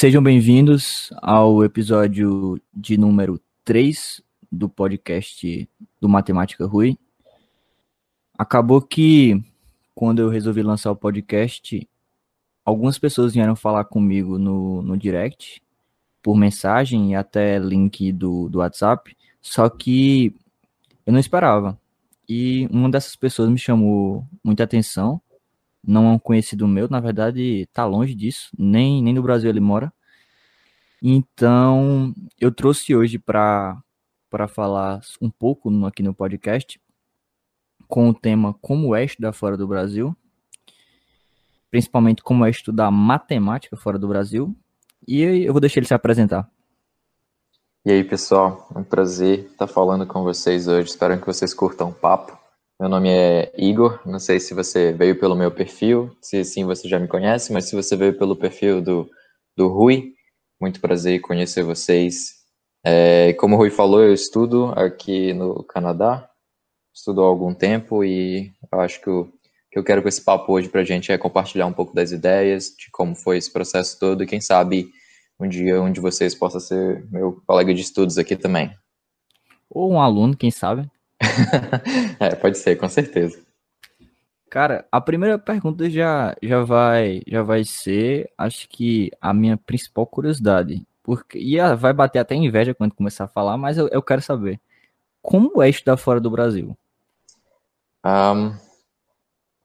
[0.00, 5.68] Sejam bem-vindos ao episódio de número 3 do podcast
[6.00, 6.96] do Matemática Rui.
[8.38, 9.42] Acabou que,
[9.96, 11.84] quando eu resolvi lançar o podcast,
[12.64, 15.60] algumas pessoas vieram falar comigo no, no direct,
[16.22, 20.32] por mensagem e até link do, do WhatsApp, só que
[21.04, 21.76] eu não esperava.
[22.28, 25.20] E uma dessas pessoas me chamou muita atenção,
[25.84, 29.60] não é um conhecido meu, na verdade tá longe disso, nem, nem no Brasil ele
[29.60, 29.92] mora.
[31.00, 33.82] Então, eu trouxe hoje para
[34.48, 36.80] falar um pouco aqui no podcast
[37.86, 40.14] com o tema Como é estudar fora do Brasil,
[41.70, 44.54] principalmente como é estudar matemática fora do Brasil,
[45.06, 46.50] e eu vou deixar ele se apresentar.
[47.84, 50.90] E aí, pessoal, é um prazer estar falando com vocês hoje.
[50.90, 52.37] Espero que vocês curtam o papo.
[52.80, 54.00] Meu nome é Igor.
[54.06, 57.64] Não sei se você veio pelo meu perfil, se sim você já me conhece, mas
[57.64, 59.10] se você veio pelo perfil do,
[59.56, 60.12] do Rui,
[60.60, 62.36] muito prazer em conhecer vocês.
[62.84, 66.30] É, como o Rui falou, eu estudo aqui no Canadá,
[66.94, 69.28] estudo há algum tempo e eu acho que o
[69.72, 72.12] que eu quero com esse papo hoje para a gente é compartilhar um pouco das
[72.12, 74.88] ideias, de como foi esse processo todo e quem sabe
[75.38, 78.72] um dia um de vocês possa ser meu colega de estudos aqui também.
[79.68, 80.88] Ou um aluno, quem sabe.
[82.20, 83.38] é, pode ser, com certeza.
[84.50, 90.06] Cara, a primeira pergunta já, já vai já vai ser, acho que a minha principal
[90.06, 94.22] curiosidade, porque e vai bater até inveja quando começar a falar, mas eu, eu quero
[94.22, 94.58] saber
[95.20, 96.76] como é estudar fora do Brasil.
[98.04, 98.54] Um,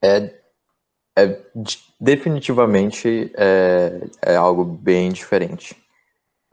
[0.03, 0.33] é,
[1.17, 1.41] é
[1.99, 5.81] definitivamente é, é algo bem diferente.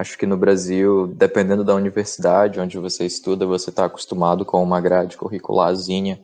[0.01, 4.81] Acho que no Brasil, dependendo da universidade onde você estuda, você está acostumado com uma
[4.81, 6.19] grade curricularzinha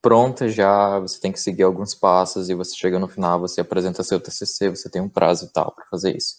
[0.00, 4.04] pronta já, você tem que seguir alguns passos e você chega no final, você apresenta
[4.04, 6.36] seu TCC, você tem um prazo e tal para fazer isso.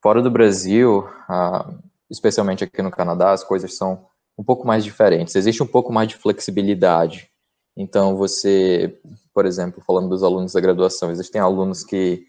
[0.00, 1.68] Fora do Brasil, ah,
[2.08, 4.06] especialmente aqui no Canadá, as coisas são
[4.38, 5.34] um pouco mais diferentes.
[5.34, 7.28] Existe um pouco mais de flexibilidade.
[7.76, 9.00] Então, você,
[9.34, 12.24] por exemplo, falando dos alunos da graduação, existem alunos que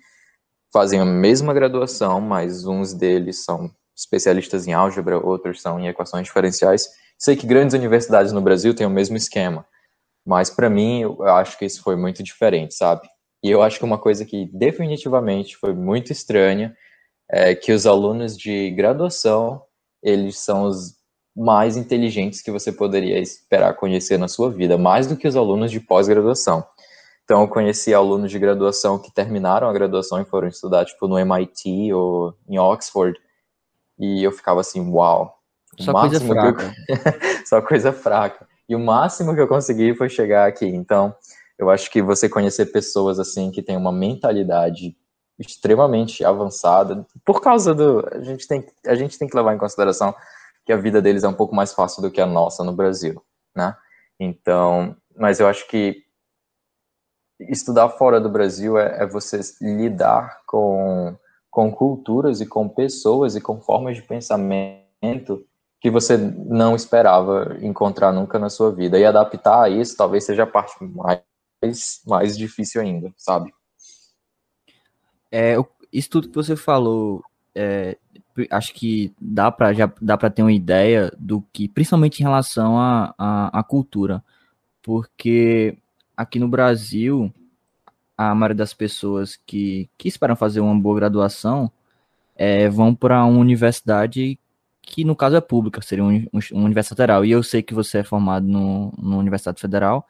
[0.73, 6.25] fazem a mesma graduação, mas uns deles são especialistas em álgebra, outros são em equações
[6.25, 6.89] diferenciais.
[7.17, 9.65] Sei que grandes universidades no Brasil têm o mesmo esquema.
[10.25, 13.07] Mas para mim, eu acho que isso foi muito diferente, sabe?
[13.43, 16.75] E eu acho que uma coisa que definitivamente foi muito estranha
[17.29, 19.61] é que os alunos de graduação,
[20.01, 20.95] eles são os
[21.35, 25.71] mais inteligentes que você poderia esperar conhecer na sua vida, mais do que os alunos
[25.71, 26.65] de pós-graduação.
[27.23, 31.17] Então, eu conheci alunos de graduação que terminaram a graduação e foram estudar, tipo, no
[31.17, 33.17] MIT ou em Oxford,
[33.97, 35.37] e eu ficava assim, uau.
[35.79, 36.75] Só coisa fraca.
[36.87, 36.97] Eu...
[37.45, 38.47] Só coisa fraca.
[38.67, 40.65] E o máximo que eu consegui foi chegar aqui.
[40.65, 41.15] Então,
[41.57, 44.95] eu acho que você conhecer pessoas assim que têm uma mentalidade
[45.39, 50.13] extremamente avançada, por causa do a gente tem a gente tem que levar em consideração
[50.65, 53.21] que a vida deles é um pouco mais fácil do que a nossa no Brasil,
[53.55, 53.75] né?
[54.19, 56.02] Então, mas eu acho que
[57.49, 61.15] estudar fora do Brasil é, é você lidar com
[61.53, 65.45] com culturas e com pessoas e com formas de pensamento
[65.79, 68.97] que você não esperava encontrar nunca na sua vida.
[68.97, 73.53] E adaptar a isso talvez seja a parte mais, mais difícil ainda, sabe?
[75.31, 75.55] É,
[75.91, 77.23] isso tudo que você falou,
[77.53, 77.97] é,
[78.49, 82.79] acho que dá para já dá para ter uma ideia do que, principalmente em relação
[82.79, 84.23] à a, a, a, cultura,
[84.81, 85.77] porque
[86.15, 87.33] aqui no Brasil
[88.17, 91.71] a maioria das pessoas que, que esperam fazer uma boa graduação
[92.35, 94.39] é, vão para uma universidade
[94.81, 97.25] que no caso é pública, seria um, um, uma universidade federal.
[97.25, 100.05] E eu sei que você é formado no, no Universidade Federal.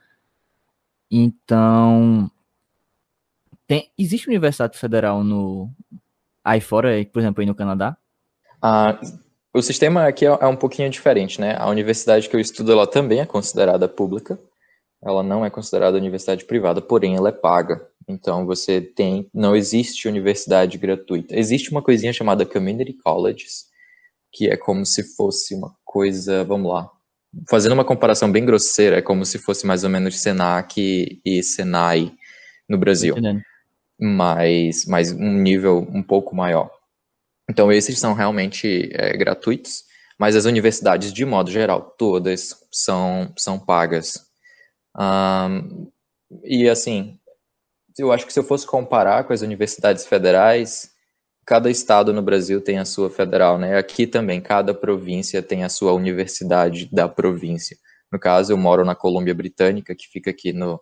[1.11, 2.29] Então,
[3.67, 5.69] tem, existe universidade federal no
[6.43, 7.95] aí fora, por exemplo, aí no Canadá?
[8.59, 8.99] Ah,
[9.53, 11.55] o sistema aqui é, é um pouquinho diferente, né?
[11.59, 14.39] A universidade que eu estudo, ela também é considerada pública.
[15.05, 17.85] Ela não é considerada universidade privada, porém ela é paga.
[18.07, 21.37] Então você tem, não existe universidade gratuita.
[21.37, 23.65] Existe uma coisinha chamada community colleges,
[24.31, 26.89] que é como se fosse uma coisa, vamos lá,
[27.49, 32.13] fazendo uma comparação bem grosseira, é como se fosse mais ou menos Senac e Senai
[32.69, 33.15] no Brasil,
[33.99, 36.69] mas, mas um nível um pouco maior.
[37.49, 39.83] Então esses são realmente é, gratuitos,
[40.17, 44.32] mas as universidades de modo geral, todas são, são pagas.
[44.97, 45.91] Um,
[46.43, 47.19] e assim,
[47.97, 50.91] eu acho que se eu fosse comparar com as universidades federais,
[51.45, 53.77] cada estado no Brasil tem a sua federal, né?
[53.77, 57.77] Aqui também, cada província tem a sua universidade da província.
[58.11, 60.79] No caso, eu moro na Colômbia Britânica, que fica aqui no,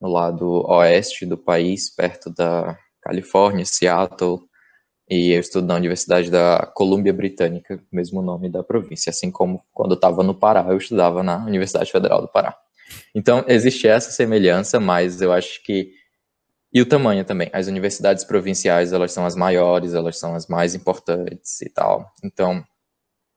[0.00, 4.40] no lado oeste do país, perto da Califórnia, Seattle.
[5.08, 9.92] E eu estudo na Universidade da Colômbia Britânica, mesmo nome da província, assim como quando
[9.92, 12.56] eu estava no Pará, eu estudava na Universidade Federal do Pará.
[13.14, 15.90] Então, existe essa semelhança, mas eu acho que
[16.72, 17.50] e o tamanho também.
[17.52, 22.06] As universidades provinciais, elas são as maiores, elas são as mais importantes e tal.
[22.22, 22.62] Então,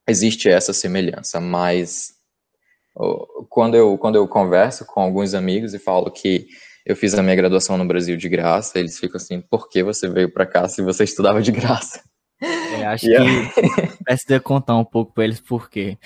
[0.07, 2.11] existe essa semelhança, mas
[3.49, 6.47] quando eu, quando eu converso com alguns amigos e falo que
[6.85, 10.07] eu fiz a minha graduação no Brasil de graça, eles ficam assim, por que você
[10.07, 12.03] veio para cá se você estudava de graça?
[12.39, 15.97] É, acho e que precisa contar um pouco para eles por quê.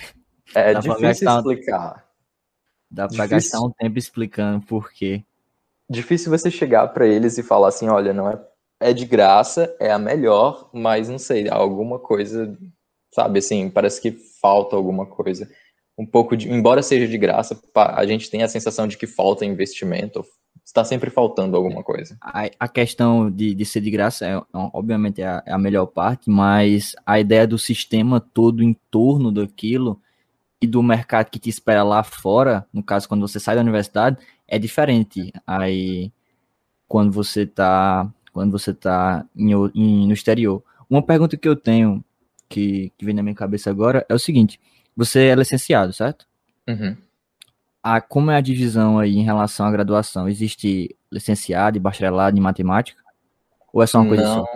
[0.54, 2.07] É Dá difícil explicar.
[2.90, 5.24] Dá para gastar um tempo explicando por quê
[5.88, 8.38] difícil você chegar para eles e falar assim, olha, não é
[8.80, 12.56] é de graça, é a melhor, mas não sei, alguma coisa,
[13.12, 15.50] sabe, assim, parece que falta alguma coisa.
[15.98, 19.44] Um pouco de, embora seja de graça, a gente tem a sensação de que falta
[19.44, 20.24] investimento,
[20.64, 22.16] está sempre faltando alguma coisa.
[22.22, 25.86] A, a questão de, de, ser de graça é, obviamente, é a, é a melhor
[25.86, 30.00] parte, mas a ideia do sistema todo em torno daquilo
[30.60, 34.18] e do mercado que te espera lá fora, no caso, quando você sai da universidade,
[34.46, 35.32] é diferente.
[35.46, 36.12] Aí,
[36.86, 40.62] quando você está quando você tá em, em, no exterior.
[40.88, 42.04] Uma pergunta que eu tenho,
[42.48, 44.60] que, que vem na minha cabeça agora, é o seguinte:
[44.96, 46.24] você é licenciado, certo?
[46.68, 46.96] Uhum.
[47.82, 50.28] A, como é a divisão aí em relação à graduação?
[50.28, 53.02] Existe licenciado e bacharelado em matemática?
[53.72, 54.46] Ou é só uma coisa não, só?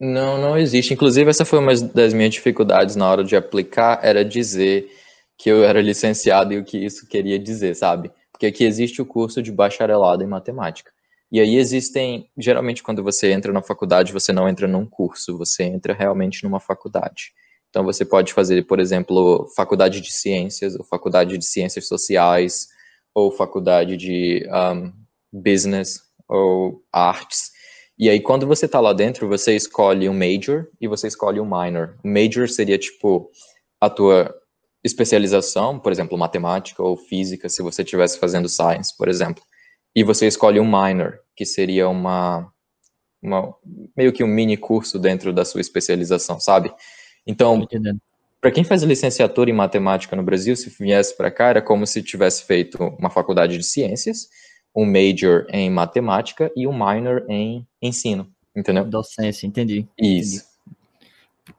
[0.00, 0.92] Não, não existe.
[0.92, 4.90] Inclusive, essa foi uma das minhas dificuldades na hora de aplicar, era dizer
[5.36, 8.10] que eu era licenciado e o que isso queria dizer, sabe?
[8.30, 10.92] Porque aqui existe o curso de bacharelado em matemática.
[11.30, 15.64] E aí existem, geralmente quando você entra na faculdade, você não entra num curso, você
[15.64, 17.32] entra realmente numa faculdade.
[17.70, 22.68] Então você pode fazer, por exemplo, faculdade de ciências, ou faculdade de ciências sociais,
[23.12, 24.92] ou faculdade de um,
[25.32, 27.50] business, ou artes.
[27.98, 31.44] E aí quando você está lá dentro, você escolhe um major e você escolhe um
[31.44, 31.98] minor.
[32.04, 33.28] O major seria tipo
[33.80, 34.32] a tua
[34.84, 39.42] especialização, por exemplo, matemática ou física, se você estivesse fazendo science, por exemplo,
[39.96, 42.52] e você escolhe um minor, que seria uma,
[43.22, 43.54] uma
[43.96, 46.72] meio que um mini curso dentro da sua especialização, sabe?
[47.26, 47.66] Então,
[48.40, 52.02] para quem faz licenciatura em matemática no Brasil, se viesse para cá, era como se
[52.02, 54.28] tivesse feito uma faculdade de ciências,
[54.76, 58.84] um major em matemática e um minor em ensino, entendeu?
[58.84, 59.86] Docência, entendi.
[59.98, 60.36] Isso.
[60.36, 60.54] Entendi.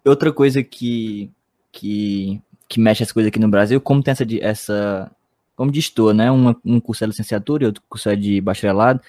[0.06, 1.32] Outra coisa que,
[1.72, 5.12] que que mexe as coisas aqui no Brasil, como tem essa, essa
[5.56, 6.32] como distor, né?
[6.32, 9.02] Um, um curso é licenciatura e outro curso é de bacharelado.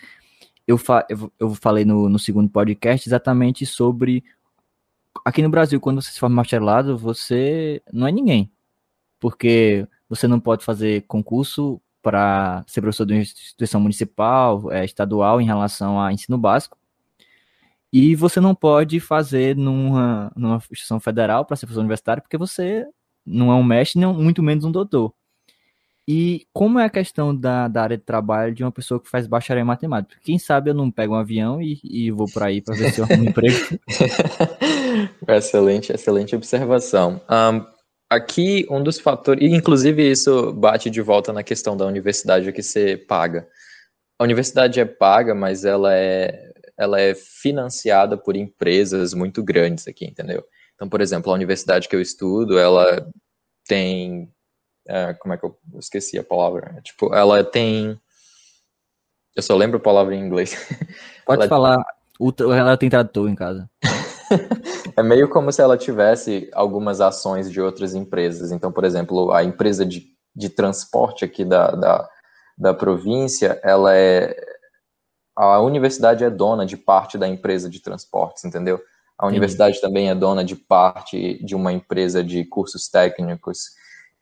[0.67, 4.25] Eu, fa, eu, eu falei no, no segundo podcast exatamente sobre
[5.25, 8.51] aqui no Brasil, quando você se forma bacharelado, você não é ninguém.
[9.19, 15.41] Porque você não pode fazer concurso para ser professor de uma instituição municipal, é, estadual,
[15.41, 16.79] em relação a ensino básico.
[17.93, 22.87] E você não pode fazer numa, numa instituição federal para ser professor universitário, porque você
[23.27, 25.13] não é um mestre, nem muito menos um doutor.
[26.09, 29.27] E como é a questão da, da área de trabalho de uma pessoa que faz
[29.27, 30.21] bacharel em matemática?
[30.23, 33.01] Quem sabe eu não pego um avião e, e vou por aí para ver se
[33.01, 33.57] eu arrumo um emprego.
[35.27, 37.21] excelente, excelente observação.
[37.29, 37.67] Um,
[38.09, 42.63] aqui, um dos fatores, e inclusive isso bate de volta na questão da universidade que
[42.63, 43.49] você paga.
[44.17, 50.07] A universidade é paga, mas ela é, ela é financiada por empresas muito grandes aqui,
[50.07, 50.45] entendeu?
[50.77, 53.09] Então, por exemplo, a universidade que eu estudo, ela
[53.67, 54.31] tem.
[54.87, 56.81] É, como é que eu, esqueci a palavra?
[56.85, 57.99] Tipo, ela tem.
[59.35, 60.55] Eu só lembro a palavra em inglês.
[61.27, 61.85] Pode ela falar.
[62.39, 63.69] Ela tem tradutor em casa.
[64.97, 68.53] é meio como se ela tivesse algumas ações de outras empresas.
[68.53, 72.09] Então, por exemplo, a empresa de, de transporte aqui da, da,
[72.57, 74.37] da província, ela é.
[75.35, 78.81] A universidade é dona de parte da empresa de transportes, entendeu?
[79.19, 83.71] A universidade também é dona de parte de uma empresa de cursos técnicos.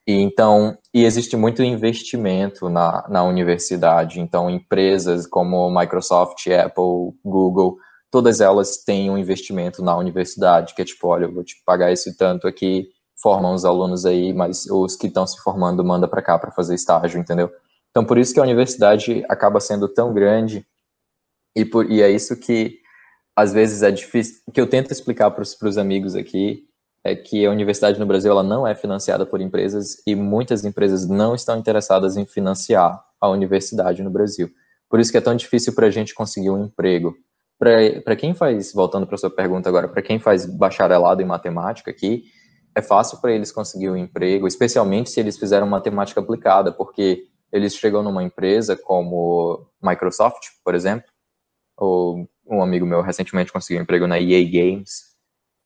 [0.06, 4.20] E então, e existe muito investimento na, na universidade.
[4.20, 7.76] Então, empresas como Microsoft, Apple, Google,
[8.10, 11.90] todas elas têm um investimento na universidade, que é tipo, olha, eu vou te pagar
[11.90, 12.86] esse tanto aqui,
[13.20, 16.74] formam os alunos aí, mas os que estão se formando manda para cá para fazer
[16.74, 17.50] estágio, entendeu?
[17.90, 20.64] Então, por isso que a universidade acaba sendo tão grande
[21.56, 22.78] e, por, e é isso que
[23.36, 26.64] às vezes é difícil, o que eu tento explicar para os amigos aqui
[27.02, 31.06] é que a universidade no Brasil ela não é financiada por empresas e muitas empresas
[31.06, 34.50] não estão interessadas em financiar a universidade no Brasil.
[34.88, 37.14] Por isso que é tão difícil para a gente conseguir um emprego.
[37.58, 42.24] Para quem faz, voltando para sua pergunta agora, para quem faz bacharelado em matemática aqui,
[42.76, 47.74] é fácil para eles conseguir um emprego, especialmente se eles fizeram matemática aplicada, porque eles
[47.74, 51.06] chegam numa empresa como Microsoft, por exemplo,
[51.76, 55.14] ou um amigo meu recentemente conseguiu um emprego na EA Games.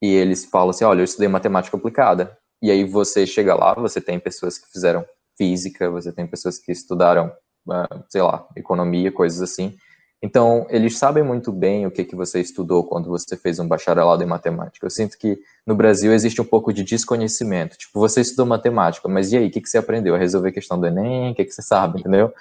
[0.02, 2.38] e eles falam assim, olha, eu estudei matemática aplicada.
[2.62, 5.04] E aí você chega lá, você tem pessoas que fizeram
[5.36, 7.32] física, você tem pessoas que estudaram,
[7.68, 9.76] uh, sei lá, economia, coisas assim.
[10.20, 14.22] Então, eles sabem muito bem o que, que você estudou quando você fez um bacharelado
[14.22, 14.84] em matemática.
[14.84, 17.78] Eu sinto que no Brasil existe um pouco de desconhecimento.
[17.78, 20.16] Tipo, você estudou matemática, mas e aí, o que, que você aprendeu?
[20.16, 21.30] A resolver a questão do Enem?
[21.30, 22.32] O que, que você sabe, entendeu?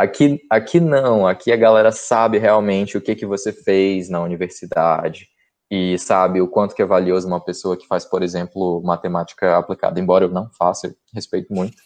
[0.00, 5.28] Aqui, aqui não, aqui a galera sabe realmente o que, que você fez na universidade
[5.70, 10.00] e sabe o quanto que é valioso uma pessoa que faz, por exemplo, matemática aplicada,
[10.00, 11.76] embora eu não faça, eu respeito muito.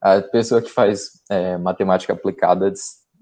[0.00, 2.72] A pessoa que faz é, matemática aplicada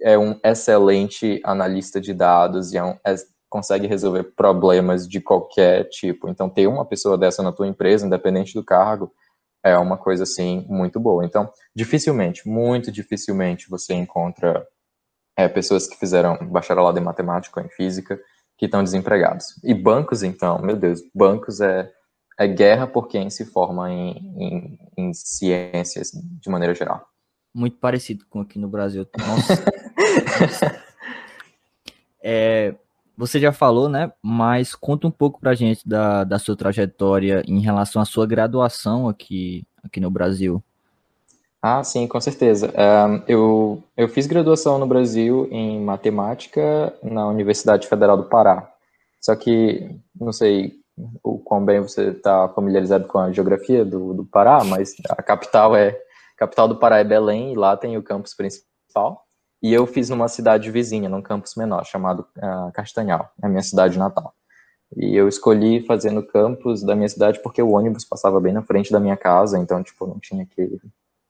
[0.02, 3.14] é um excelente analista de dados e é um, é,
[3.48, 6.28] consegue resolver problemas de qualquer tipo.
[6.28, 9.10] Então, ter uma pessoa dessa na tua empresa, independente do cargo,
[9.66, 11.24] é uma coisa assim muito boa.
[11.24, 14.66] Então, dificilmente, muito dificilmente você encontra
[15.36, 18.18] é, pessoas que fizeram bacharelado em matemática ou em física
[18.56, 19.60] que estão desempregados.
[19.62, 21.90] E bancos, então, meu Deus, bancos é,
[22.38, 27.06] é guerra por quem se forma em, em, em ciências de maneira geral.
[27.54, 29.06] Muito parecido com aqui no Brasil.
[29.18, 30.82] Nossa.
[32.22, 32.74] é,
[33.16, 34.12] você já falou, né?
[34.22, 39.08] Mas conta um pouco pra gente da, da sua trajetória em relação à sua graduação
[39.08, 40.62] aqui, aqui no Brasil.
[41.62, 42.72] Ah, sim, com certeza.
[42.76, 48.70] Um, eu, eu fiz graduação no Brasil em matemática na Universidade Federal do Pará.
[49.20, 50.74] Só que, não sei
[51.22, 55.74] o quão bem você está familiarizado com a geografia do, do Pará, mas a capital
[55.74, 59.25] é a capital do Pará é Belém e lá tem o campus principal.
[59.66, 63.64] E eu fiz numa cidade vizinha, num campus menor, chamado uh, Castanhal, é a minha
[63.64, 64.32] cidade natal.
[64.96, 68.62] E eu escolhi fazer no campus da minha cidade porque o ônibus passava bem na
[68.62, 70.78] frente da minha casa, então, tipo, não tinha que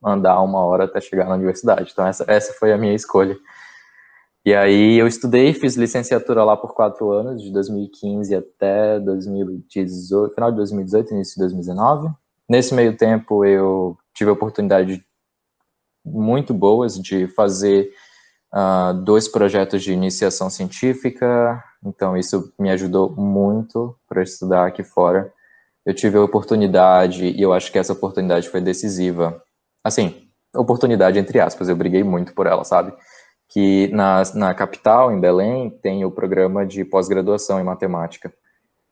[0.05, 1.88] andar uma hora até chegar na universidade.
[1.90, 3.38] Então, essa, essa foi a minha escolha.
[4.45, 10.50] E aí eu estudei, fiz licenciatura lá por quatro anos, de 2015 até 2018, final
[10.50, 12.11] de 2018, início de 2019.
[12.47, 15.02] Nesse meio tempo eu tive a oportunidade
[16.05, 17.90] muito boas de fazer
[18.57, 25.31] uh, dois projetos de iniciação científica, então isso me ajudou muito para estudar aqui fora.
[25.85, 29.41] Eu tive a oportunidade, e eu acho que essa oportunidade foi decisiva.
[29.85, 32.93] Assim, oportunidade entre aspas, eu briguei muito por ela, sabe?
[33.49, 38.33] Que na, na capital, em Belém, tem o programa de pós-graduação em matemática.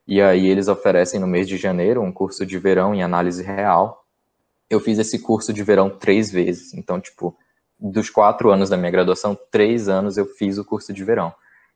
[0.07, 4.05] E aí eles oferecem no mês de janeiro um curso de verão em análise real.
[4.71, 6.75] Eu fiz esse curso de verão três vezes.
[6.75, 7.37] Então, tipo,
[7.91, 11.33] dos quatro anos da minha graduação, três anos eu fiz o curso de verão.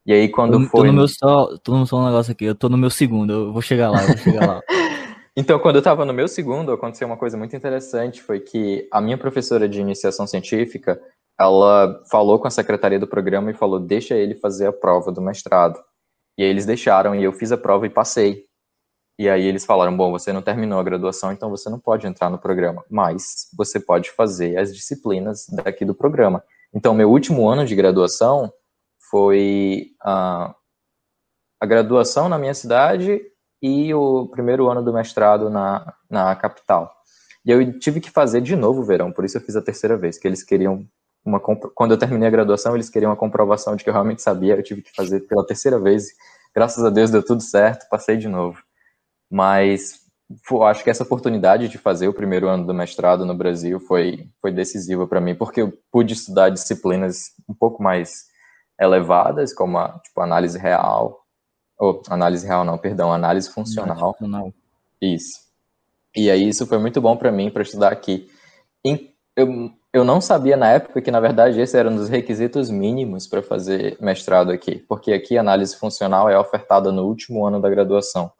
[0.06, 0.80] E aí quando eu, foi...
[0.80, 3.32] Tô no meu só, tô no só um negócio aqui, eu tô no meu segundo,
[3.32, 4.60] eu vou chegar lá, vou chegar lá.
[5.36, 9.02] então, quando eu estava no meu segundo, aconteceu uma coisa muito interessante, foi que a
[9.02, 10.98] minha professora de iniciação científica,
[11.38, 15.20] ela falou com a secretaria do programa e falou, deixa ele fazer a prova do
[15.20, 15.78] mestrado.
[16.38, 18.47] E aí eles deixaram, e eu fiz a prova e passei.
[19.18, 22.30] E aí eles falaram: bom, você não terminou a graduação, então você não pode entrar
[22.30, 26.42] no programa, mas você pode fazer as disciplinas daqui do programa.
[26.72, 28.52] Então, meu último ano de graduação
[29.10, 30.54] foi uh,
[31.60, 33.20] a graduação na minha cidade
[33.60, 36.94] e o primeiro ano do mestrado na, na capital.
[37.44, 39.96] E eu tive que fazer de novo o verão, por isso eu fiz a terceira
[39.96, 40.86] vez, que eles queriam
[41.24, 44.54] uma quando eu terminei a graduação, eles queriam uma comprovação de que eu realmente sabia,
[44.54, 46.08] eu tive que fazer pela terceira vez.
[46.54, 48.62] Graças a Deus deu tudo certo, passei de novo.
[49.30, 50.08] Mas
[50.46, 54.28] pô, acho que essa oportunidade de fazer o primeiro ano do mestrado no Brasil foi,
[54.40, 58.26] foi decisiva para mim, porque eu pude estudar disciplinas um pouco mais
[58.80, 61.24] elevadas, como a tipo, análise real,
[61.78, 64.12] ou análise real não, perdão, análise funcional.
[64.12, 64.52] funcional.
[65.00, 65.48] Isso.
[66.14, 68.28] E aí isso foi muito bom para mim para estudar aqui.
[69.36, 73.26] Eu, eu não sabia na época que, na verdade, esse era um dos requisitos mínimos
[73.26, 77.70] para fazer mestrado aqui, porque aqui a análise funcional é ofertada no último ano da
[77.70, 78.32] graduação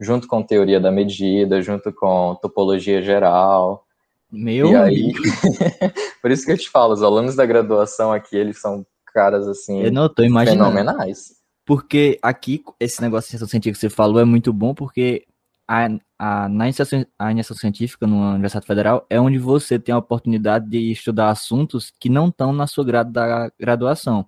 [0.00, 3.84] junto com teoria da medida, junto com topologia geral.
[4.32, 5.12] Meu e aí,
[6.22, 9.82] por isso que eu te falo, os alunos da graduação aqui, eles são caras assim,
[9.82, 10.70] eu não tô imaginando.
[10.70, 11.34] fenomenais.
[11.66, 15.26] Porque aqui, esse negócio de iniciação científica que você falou é muito bom, porque
[15.68, 15.88] a,
[16.18, 20.68] a, na iniciação, a iniciação científica numa Universidade Federal é onde você tem a oportunidade
[20.68, 24.26] de estudar assuntos que não estão na sua grade da graduação.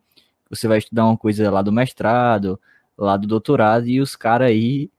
[0.50, 2.60] Você vai estudar uma coisa lá do mestrado,
[2.96, 4.90] lá do doutorado, e os caras aí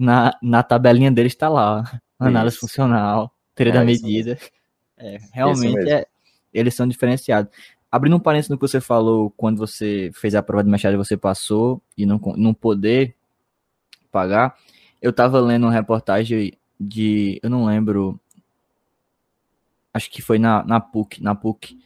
[0.00, 2.66] na, na tabelinha deles está lá, análise isso.
[2.66, 4.38] funcional, teoria é, da medida.
[4.96, 6.06] É, realmente é,
[6.54, 7.52] eles são diferenciados.
[7.92, 11.18] Abrindo um parênteses no que você falou, quando você fez a prova de mestrado você
[11.18, 13.14] passou e não, não poder
[14.10, 14.56] pagar,
[15.02, 18.18] eu estava lendo uma reportagem de, eu não lembro,
[19.92, 21.78] acho que foi na, na PUC, na PUC,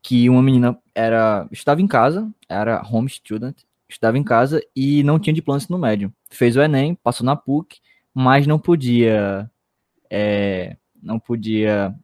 [0.00, 3.56] que uma menina era estava em casa, era home student,
[3.94, 6.12] estava em casa e não tinha diploma no médio.
[6.30, 7.78] Fez o Enem, passou na PUC,
[8.14, 9.50] mas não podia
[10.10, 11.94] é, não podia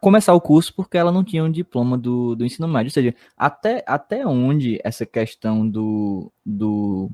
[0.00, 2.88] começar o curso porque ela não tinha um diploma do, do ensino médio.
[2.88, 7.10] Ou seja, até, até onde essa questão do, do,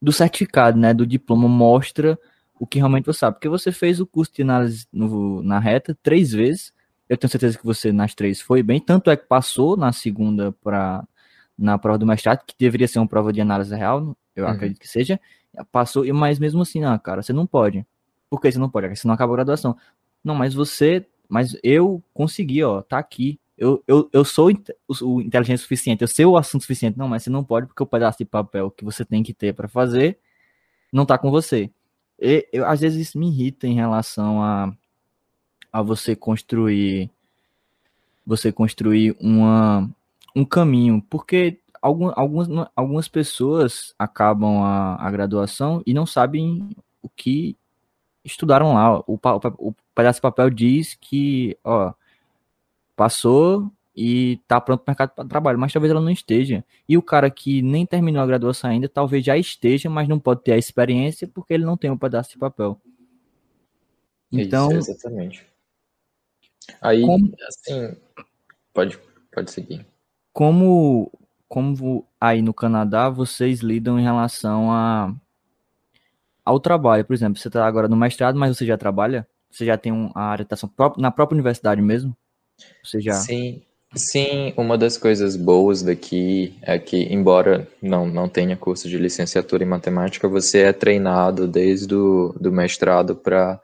[0.00, 2.18] do certificado, né, do diploma, mostra
[2.58, 3.36] o que realmente você sabe.
[3.36, 6.72] Porque você fez o curso de análise no, na reta três vezes.
[7.08, 8.80] Eu tenho certeza que você nas três foi bem.
[8.80, 11.06] Tanto é que passou na segunda para
[11.56, 14.50] na prova do mestrado, que deveria ser uma prova de análise real, eu uhum.
[14.50, 15.20] acredito que seja.
[15.70, 17.86] Passou, mas mesmo assim, não, cara, você não pode.
[18.28, 18.88] Por que você não pode?
[18.96, 19.76] Você não acabou a graduação.
[20.22, 21.06] Não, mas você.
[21.28, 23.38] Mas eu consegui, ó, tá aqui.
[23.56, 24.50] Eu, eu, eu sou
[25.02, 26.98] o, inteligente suficiente, eu sei o assunto suficiente.
[26.98, 29.54] Não, mas você não pode, porque o pedaço de papel que você tem que ter
[29.54, 30.18] para fazer
[30.92, 31.70] não tá com você.
[32.20, 34.74] E, eu, às vezes isso me irrita em relação a,
[35.72, 37.10] a você construir
[38.26, 39.88] você construir uma,
[40.34, 46.70] um caminho, porque algum, algumas, algumas pessoas acabam a, a graduação e não sabem
[47.02, 47.56] o que
[48.24, 49.00] estudaram lá.
[49.00, 51.92] O, o, o pedaço de papel diz que, ó,
[52.96, 56.64] passou e tá pronto para o mercado de trabalho, mas talvez ela não esteja.
[56.88, 60.42] E o cara que nem terminou a graduação ainda, talvez já esteja, mas não pode
[60.42, 62.80] ter a experiência porque ele não tem um pedaço de papel.
[64.32, 65.46] Então, Isso, exatamente.
[66.80, 67.96] Aí, como, assim,
[68.72, 68.98] pode,
[69.30, 69.86] pode seguir.
[70.34, 71.12] Como,
[71.48, 75.14] como aí no Canadá vocês lidam em relação a
[76.44, 79.26] ao trabalho, por exemplo, você está agora no mestrado, mas você já trabalha?
[79.50, 80.46] Você já tem uma área
[80.98, 82.14] na própria universidade mesmo?
[82.84, 83.14] Você já...
[83.14, 83.62] Sim,
[83.94, 84.52] sim.
[84.56, 89.68] Uma das coisas boas daqui é que, embora não, não tenha curso de licenciatura em
[89.68, 93.58] matemática, você é treinado desde o do mestrado para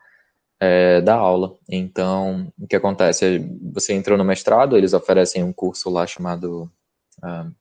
[0.61, 1.57] é, aula.
[1.69, 3.38] Então, o que acontece?
[3.73, 6.71] Você entrou no mestrado, eles oferecem um curso lá chamado
[7.23, 7.53] uh,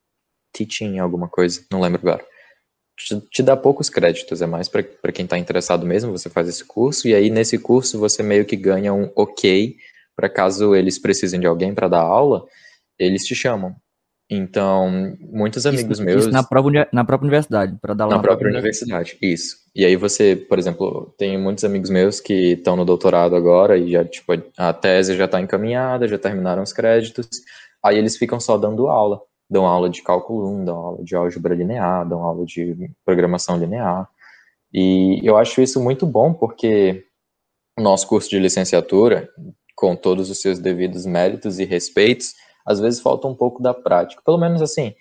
[0.52, 2.26] Teaching alguma coisa, não lembro agora
[3.00, 6.66] te, te dá poucos créditos, é mais para quem está interessado mesmo, você faz esse
[6.66, 9.78] curso, e aí nesse curso você meio que ganha um ok,
[10.16, 12.46] para caso eles precisem de alguém para dar aula,
[12.98, 13.76] eles te chamam.
[14.30, 16.24] Então, muitos amigos isso, meus.
[16.26, 18.92] Isso na própria, na própria universidade, para dar aula na, na própria, própria universidade.
[18.92, 19.58] universidade, isso.
[19.76, 23.92] E aí você, por exemplo, tem muitos amigos meus que estão no doutorado agora e
[23.92, 27.28] já, tipo, a tese já está encaminhada, já terminaram os créditos,
[27.84, 31.56] aí eles ficam só dando aula dão aula de cálculo 1, dão aula de álgebra
[31.56, 34.08] linear, dão aula de programação linear.
[34.72, 37.04] E eu acho isso muito bom porque
[37.78, 39.28] o nosso curso de licenciatura,
[39.76, 44.22] com todos os seus devidos méritos e respeitos, às vezes falta um pouco da prática.
[44.24, 44.94] Pelo menos assim,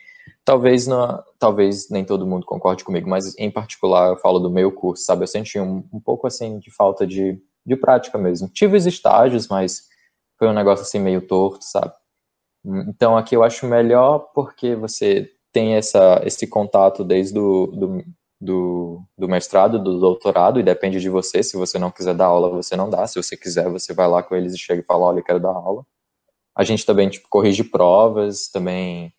[0.45, 4.73] talvez não, talvez nem todo mundo concorde comigo, mas em particular eu falo do meu
[4.73, 5.23] curso, sabe?
[5.23, 8.49] Eu senti um, um pouco assim de falta de, de prática mesmo.
[8.49, 9.89] Tive os estágios, mas
[10.39, 11.93] foi um negócio assim meio torto, sabe?
[12.89, 18.05] Então aqui eu acho melhor porque você tem essa, esse contato desde do, do,
[18.41, 21.43] do, do, mestrado, do doutorado, e depende de você.
[21.43, 23.07] Se você não quiser dar aula, você não dá.
[23.07, 25.41] Se você quiser, você vai lá com eles e chega e fala, olha, eu quero
[25.41, 25.85] dar aula.
[26.59, 29.13] A gente também tipo, corrige provas, também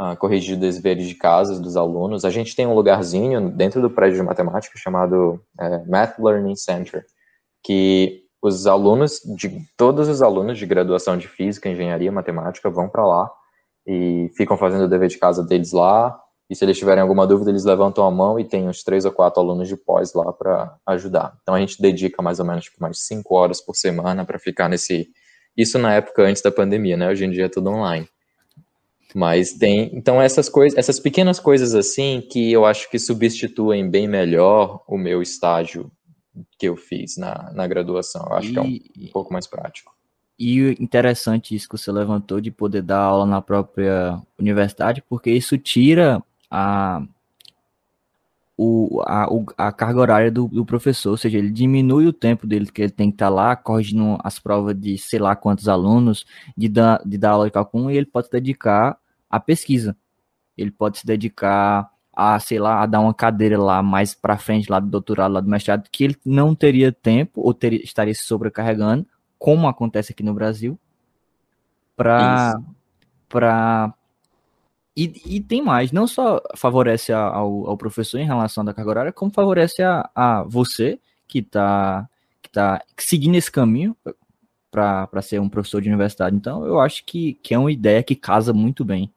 [0.00, 2.24] uh, corrige deveres de casa dos alunos.
[2.24, 7.04] A gente tem um lugarzinho dentro do prédio de matemática chamado é, Math Learning Center,
[7.62, 13.04] que os alunos, de todos os alunos de graduação de física, engenharia, matemática vão para
[13.04, 13.30] lá
[13.86, 16.18] e ficam fazendo o dever de casa deles lá.
[16.48, 19.10] E se eles tiverem alguma dúvida, eles levantam a mão e tem uns três ou
[19.10, 21.36] quatro alunos de pós lá para ajudar.
[21.42, 24.68] Então a gente dedica mais ou menos tipo, mais cinco horas por semana para ficar
[24.68, 25.08] nesse.
[25.56, 27.08] Isso na época antes da pandemia, né?
[27.08, 28.08] Hoje em dia é tudo online.
[29.14, 34.06] Mas tem, então essas coisas, essas pequenas coisas assim que eu acho que substituem bem
[34.06, 35.90] melhor o meu estágio
[36.58, 38.26] que eu fiz na, na graduação.
[38.28, 39.94] Eu acho e, que é um, um, pouco mais prático.
[40.38, 45.56] E interessante isso que você levantou de poder dar aula na própria universidade, porque isso
[45.56, 47.02] tira a,
[48.56, 52.46] o, a, o, a carga horária do, do, professor, ou seja, ele diminui o tempo
[52.46, 56.24] dele que ele tem que estar lá corrigindo as provas de sei lá quantos alunos,
[56.56, 59.96] de, dar, de dar aula de cálculo, e ele pode se dedicar à pesquisa.
[60.56, 64.70] Ele pode se dedicar a, sei lá, a dar uma cadeira lá mais para frente,
[64.70, 68.22] lá do doutorado, lá do mestrado, que ele não teria tempo ou teria, estaria se
[68.22, 69.06] sobrecarregando,
[69.38, 70.78] como acontece aqui no Brasil,
[71.94, 72.54] para.
[74.96, 79.12] E, e, tem mais, não só favorece ao, ao, professor em relação da carga horária,
[79.12, 82.08] como favorece a, a você que está
[82.42, 83.96] que tá seguindo esse caminho
[84.70, 86.36] para ser um professor de universidade.
[86.36, 89.10] Então, eu acho que, que é uma ideia que casa muito bem.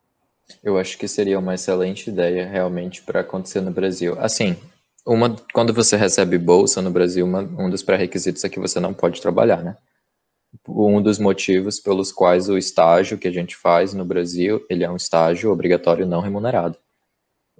[0.63, 4.17] Eu acho que seria uma excelente ideia realmente para acontecer no Brasil.
[4.19, 4.57] Assim,
[5.05, 8.93] uma, quando você recebe bolsa no Brasil, uma, um dos pré-requisitos é que você não
[8.93, 9.77] pode trabalhar, né?
[10.67, 14.89] Um dos motivos pelos quais o estágio que a gente faz no Brasil, ele é
[14.89, 16.77] um estágio obrigatório não remunerado.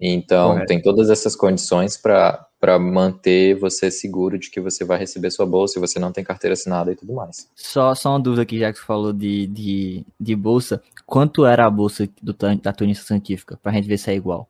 [0.02, 0.67] Então, Correto.
[0.67, 5.78] tem todas essas condições para manter você seguro de que você vai receber sua bolsa
[5.78, 7.49] e você não tem carteira assinada e tudo mais.
[7.54, 10.82] Só, só uma dúvida aqui, já que você falou de, de, de bolsa.
[11.06, 13.60] Quanto era a bolsa do, da tua iniciação científica?
[13.62, 14.47] Para a gente ver se é igual.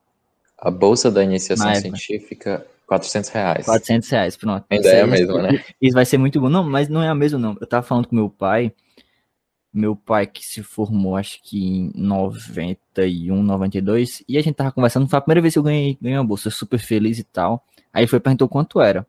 [0.56, 3.66] A bolsa da iniciação científica, 400 reais.
[3.66, 4.66] 400 reais, pronto.
[4.68, 5.64] Ainda é a mesma, né?
[5.80, 6.48] Isso vai ser muito bom.
[6.48, 7.56] Não, mas não é a mesma, não.
[7.60, 8.72] Eu tava falando com meu pai,
[9.72, 15.08] meu pai que se formou, acho que em 91, 92, e a gente tava conversando,
[15.08, 17.64] foi a primeira vez que eu ganhei, ganhei uma bolsa, super feliz e tal.
[17.92, 19.06] Aí foi perguntou quanto era.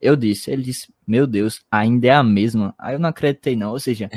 [0.00, 2.74] Eu disse, ele disse, meu Deus, ainda é a mesma.
[2.78, 4.08] Aí eu não acreditei não, ou seja,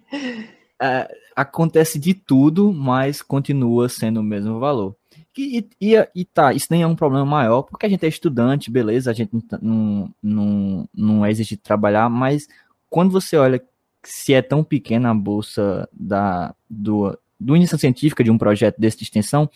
[0.80, 4.96] é, acontece de tudo, mas continua sendo o mesmo valor.
[5.40, 8.72] E, e, e, tá, isso nem é um problema maior, porque a gente é estudante,
[8.72, 9.30] beleza, a gente
[9.62, 12.48] não, não, não existe trabalhar, mas
[12.90, 13.62] quando você olha
[14.02, 18.98] se é tão pequena a bolsa da, do, do iniciação científica de um projeto desse
[18.98, 19.48] de extensão,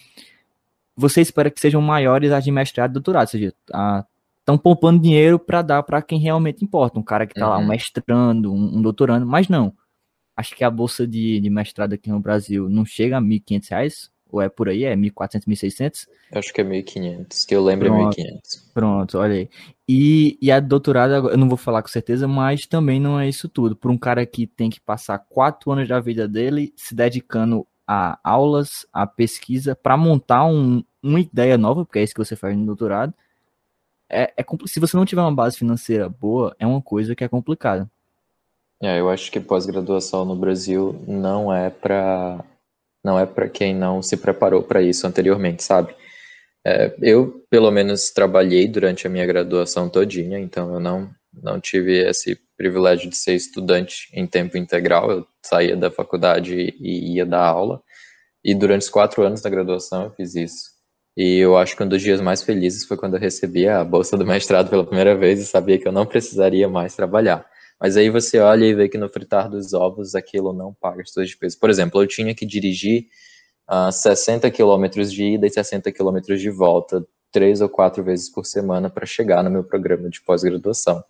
[0.97, 3.53] você espera que sejam maiores as de mestrado e doutorado, ou seja,
[4.39, 7.53] estão poupando dinheiro para dar para quem realmente importa, um cara que está uhum.
[7.53, 7.69] lá, um uhum.
[7.69, 9.75] mestrando, um, um, doutorando, mas não.
[10.37, 14.13] Acho que a bolsa de, de mestrado aqui no Brasil não chega a R$ 1.500,
[14.33, 16.09] ou é por aí, é 1.400, 1.600?
[16.33, 18.19] Acho que é 1.500, que eu lembro Pronto.
[18.19, 18.41] é 1.500.
[18.73, 19.51] Pronto, olha aí.
[19.87, 23.49] E, e a doutorado, eu não vou falar com certeza, mas também não é isso
[23.49, 23.77] tudo.
[23.77, 28.19] Por um cara que tem que passar quatro anos da vida dele se dedicando a
[28.25, 32.57] aulas, a pesquisa, para montar um, uma ideia nova, porque é isso que você faz
[32.57, 33.13] no doutorado,
[34.09, 37.29] é, é, se você não tiver uma base financeira boa, é uma coisa que é
[37.29, 37.91] complicada.
[38.81, 42.45] É, eu acho que pós-graduação no Brasil não é para
[43.05, 45.95] não é para quem não se preparou para isso anteriormente, sabe?
[46.65, 51.99] É, eu, pelo menos, trabalhei durante a minha graduação todinha, então eu não, não tive
[52.09, 55.11] esse privilégio de ser estudante em tempo integral.
[55.11, 57.83] Eu saía da faculdade e ia dar aula.
[58.45, 60.73] E durante os quatro anos da graduação eu fiz isso.
[61.17, 64.17] E eu acho que um dos dias mais felizes foi quando eu recebi a bolsa
[64.17, 67.45] do mestrado pela primeira vez e sabia que eu não precisaria mais trabalhar.
[67.83, 71.11] Mas aí você olha e vê que no fritar dos ovos aquilo não paga as
[71.11, 71.59] suas despesas.
[71.59, 73.09] Por exemplo, eu tinha que dirigir
[73.69, 78.47] uh, 60 quilômetros de ida e 60 quilômetros de volta, três ou quatro vezes por
[78.47, 81.03] semana para chegar no meu programa de pós-graduação.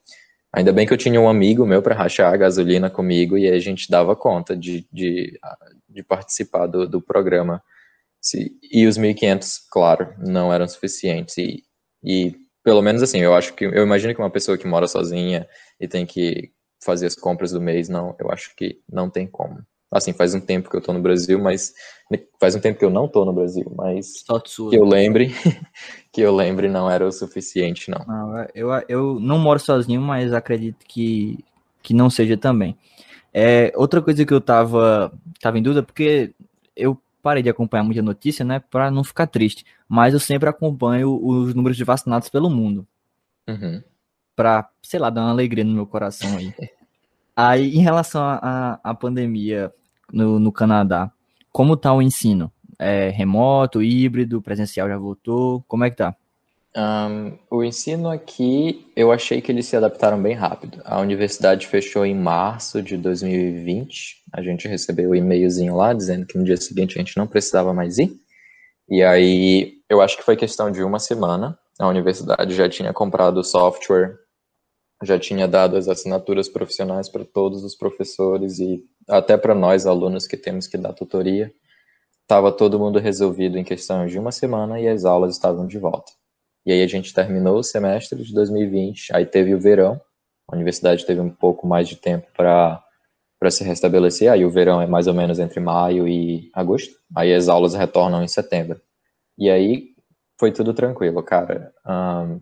[0.50, 3.58] Ainda bem que eu tinha um amigo meu para rachar a gasolina comigo e a
[3.58, 5.38] gente dava conta de, de,
[5.86, 7.62] de participar do, do programa.
[8.72, 11.36] E os 1.500, claro, não eram suficientes.
[11.36, 11.64] E,
[12.02, 15.46] e pelo menos assim, eu acho que eu imagino que uma pessoa que mora sozinha
[15.78, 16.50] e tem que
[16.84, 19.60] fazer as compras do mês, não, eu acho que não tem como.
[19.90, 21.74] Assim, faz um tempo que eu tô no Brasil, mas
[22.40, 24.24] faz um tempo que eu não tô no Brasil, mas
[24.70, 25.32] que eu lembre,
[26.10, 28.04] que eu lembre não era o suficiente, não.
[28.06, 28.46] não.
[28.54, 31.38] eu, eu não moro sozinho, mas acredito que,
[31.82, 32.76] que não seja também.
[33.34, 36.34] É, outra coisa que eu tava, tava em dúvida, porque
[36.74, 41.20] eu parei de acompanhar muita notícia, né, para não ficar triste, mas eu sempre acompanho
[41.22, 42.86] os números de vacinados pelo mundo.
[43.46, 43.82] Uhum
[44.42, 46.52] para, sei lá, dar uma alegria no meu coração aí.
[47.36, 49.72] aí, em relação à pandemia
[50.12, 51.12] no, no Canadá,
[51.52, 52.50] como tá o ensino?
[52.76, 55.64] É remoto, híbrido, presencial já voltou?
[55.68, 56.16] Como é que tá?
[56.76, 60.82] Um, o ensino aqui, eu achei que eles se adaptaram bem rápido.
[60.84, 64.24] A universidade fechou em março de 2020.
[64.32, 67.28] A gente recebeu o um e-mailzinho lá dizendo que no dia seguinte a gente não
[67.28, 68.10] precisava mais ir.
[68.88, 71.56] E aí, eu acho que foi questão de uma semana.
[71.78, 74.20] A universidade já tinha comprado o software
[75.02, 80.26] já tinha dado as assinaturas profissionais para todos os professores e até para nós alunos
[80.26, 81.52] que temos que dar tutoria.
[82.22, 86.12] Estava todo mundo resolvido em questão de uma semana e as aulas estavam de volta.
[86.64, 90.00] E aí a gente terminou o semestre de 2020, aí teve o verão,
[90.48, 92.82] a universidade teve um pouco mais de tempo para
[93.40, 97.34] para se restabelecer, aí o verão é mais ou menos entre maio e agosto, aí
[97.34, 98.80] as aulas retornam em setembro.
[99.36, 99.96] E aí
[100.38, 101.74] foi tudo tranquilo, cara.
[101.84, 102.40] Um,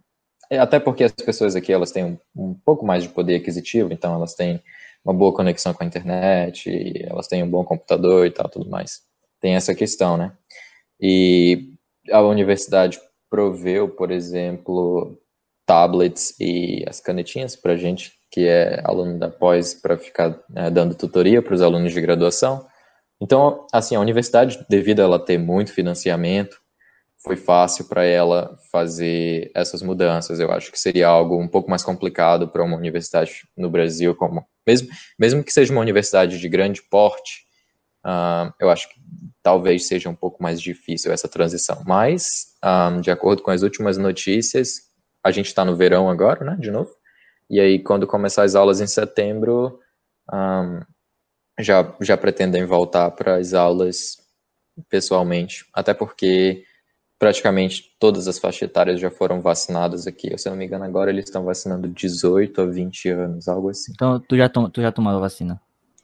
[0.58, 4.14] até porque as pessoas aqui elas têm um, um, pouco mais de poder aquisitivo, então
[4.14, 4.60] elas têm
[5.04, 9.02] uma boa conexão com a internet, elas têm um bom computador e tal, tudo mais.
[9.40, 10.32] Tem essa questão, né?
[11.00, 11.72] E
[12.10, 15.18] a universidade proveu, por exemplo,
[15.64, 20.94] tablets e as canetinhas para gente que é aluno da pós para ficar né, dando
[20.94, 22.66] tutoria para os alunos de graduação.
[23.20, 26.60] Então, assim, a universidade, devido a ela ter muito financiamento,
[27.22, 30.40] foi fácil para ela fazer essas mudanças.
[30.40, 34.46] Eu acho que seria algo um pouco mais complicado para uma universidade no Brasil, como
[34.66, 37.44] mesmo, mesmo que seja uma universidade de grande porte,
[38.06, 39.00] uh, eu acho que
[39.42, 41.82] talvez seja um pouco mais difícil essa transição.
[41.86, 44.90] Mas, um, de acordo com as últimas notícias,
[45.22, 46.90] a gente está no verão agora, né, de novo.
[47.48, 49.78] E aí, quando começar as aulas em setembro,
[50.32, 50.80] um,
[51.58, 54.16] já, já pretendem voltar para as aulas
[54.88, 56.64] pessoalmente, até porque
[57.20, 60.36] praticamente todas as faixas etárias já foram vacinadas aqui.
[60.38, 63.92] Se eu não me engano, agora eles estão vacinando 18 a 20 anos, algo assim.
[63.94, 65.60] Então, tu já, tom, tu já tomou a vacina?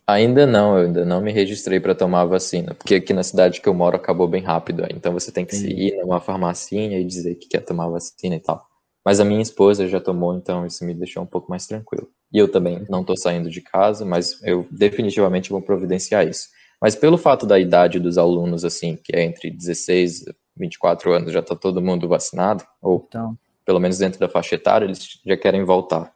[0.06, 3.62] Ainda não, eu ainda não me registrei para tomar a vacina, porque aqui na cidade
[3.62, 4.86] que eu moro acabou bem rápido.
[4.90, 5.68] Então você tem que Sim.
[5.68, 8.64] ir numa farmacinha e dizer que quer tomar a vacina e tal.
[9.02, 12.08] Mas a minha esposa já tomou, então isso me deixou um pouco mais tranquilo.
[12.30, 16.48] E eu também não estou saindo de casa, mas eu definitivamente vou providenciar isso.
[16.80, 21.32] Mas pelo fato da idade dos alunos, assim, que é entre 16 e 24 anos,
[21.32, 23.36] já está todo mundo vacinado, ou então.
[23.64, 26.12] pelo menos dentro da faixa etária, eles já querem voltar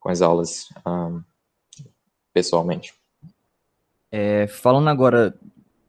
[0.00, 1.22] com as aulas um,
[2.32, 2.94] pessoalmente.
[4.10, 5.34] É, falando agora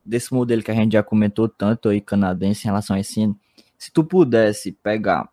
[0.05, 3.37] desse modelo que a gente já comentou tanto aí canadense em relação ao ensino,
[3.77, 5.29] se tu pudesse pegar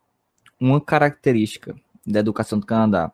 [0.59, 1.75] uma característica
[2.07, 3.13] da educação do Canadá,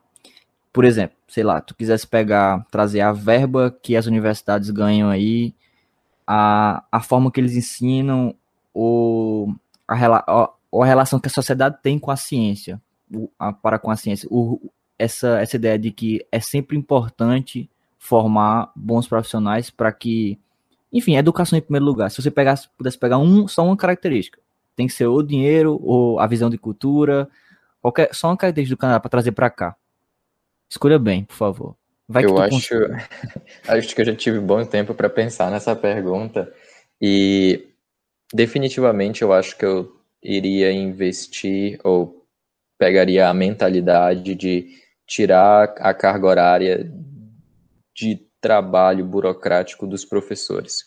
[0.72, 5.54] por exemplo, sei lá, tu quisesse pegar, trazer a verba que as universidades ganham aí,
[6.26, 8.34] a, a forma que eles ensinam,
[8.80, 9.56] ou
[9.88, 12.80] a, a, a relação que a sociedade tem com a ciência,
[13.12, 17.68] o, a, para com a ciência, o, essa, essa ideia de que é sempre importante
[17.98, 20.38] formar bons profissionais para que,
[20.92, 22.08] enfim, educação em primeiro lugar.
[22.08, 24.38] Se você pegasse, pudesse pegar um, só uma característica,
[24.76, 27.28] tem que ser o dinheiro ou a visão de cultura,
[27.82, 29.74] qualquer, só uma característica do Canadá para trazer para cá.
[30.70, 31.76] Escolha bem, por favor.
[32.08, 32.74] Vai eu acho,
[33.66, 36.52] acho que eu já tive bom tempo para pensar nessa pergunta
[37.02, 37.67] e
[38.32, 42.26] definitivamente eu acho que eu iria investir ou
[42.78, 46.92] pegaria a mentalidade de tirar a carga horária
[47.94, 50.84] de trabalho burocrático dos professores.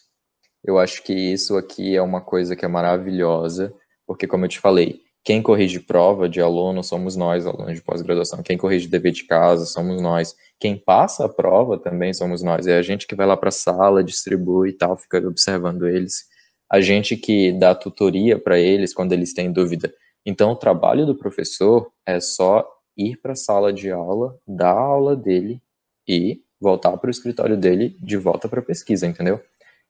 [0.63, 3.73] Eu acho que isso aqui é uma coisa que é maravilhosa,
[4.05, 8.41] porque, como eu te falei, quem corrige prova de aluno somos nós, alunos de pós-graduação.
[8.41, 10.35] Quem corrige dever de casa somos nós.
[10.59, 12.65] Quem passa a prova também somos nós.
[12.65, 16.25] É a gente que vai lá para a sala, distribui e tal, fica observando eles.
[16.71, 19.93] A gente que dá tutoria para eles quando eles têm dúvida.
[20.25, 24.79] Então, o trabalho do professor é só ir para a sala de aula, dar a
[24.79, 25.61] aula dele
[26.07, 29.41] e voltar para o escritório dele de volta para a pesquisa, entendeu?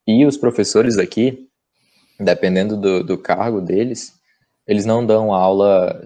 [0.08, 1.48] E os professores aqui,
[2.20, 4.20] dependendo do, do cargo deles,
[4.66, 6.04] eles não dão aula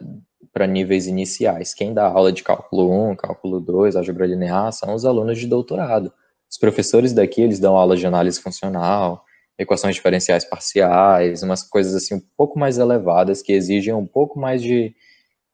[0.52, 1.74] para níveis iniciais.
[1.74, 6.12] Quem dá aula de cálculo 1, cálculo 2, álgebra linear são os alunos de doutorado.
[6.52, 9.24] Os professores daqui, eles dão aula de análise funcional,
[9.58, 14.62] equações diferenciais parciais, umas coisas assim um pouco mais elevadas que exigem um pouco mais
[14.62, 14.96] de,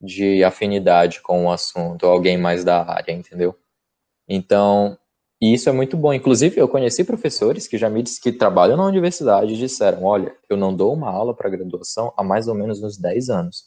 [0.01, 3.55] de afinidade com o assunto, alguém mais da área, entendeu?
[4.27, 4.97] Então,
[5.41, 6.13] e isso é muito bom.
[6.13, 10.35] Inclusive, eu conheci professores que já me disseram que trabalham na universidade e disseram: olha,
[10.49, 13.65] eu não dou uma aula para graduação há mais ou menos uns 10 anos.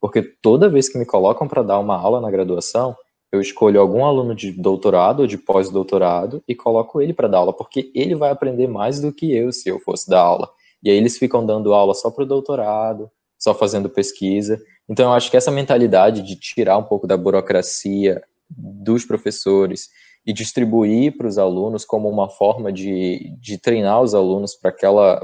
[0.00, 2.96] Porque toda vez que me colocam para dar uma aula na graduação,
[3.34, 7.52] eu escolho algum aluno de doutorado ou de pós-doutorado e coloco ele para dar aula,
[7.52, 10.48] porque ele vai aprender mais do que eu se eu fosse dar aula.
[10.80, 14.62] E aí eles ficam dando aula só para o doutorado, só fazendo pesquisa.
[14.88, 19.88] Então eu acho que essa mentalidade de tirar um pouco da burocracia dos professores
[20.24, 24.70] e distribuir para os alunos como uma forma de, de treinar os alunos para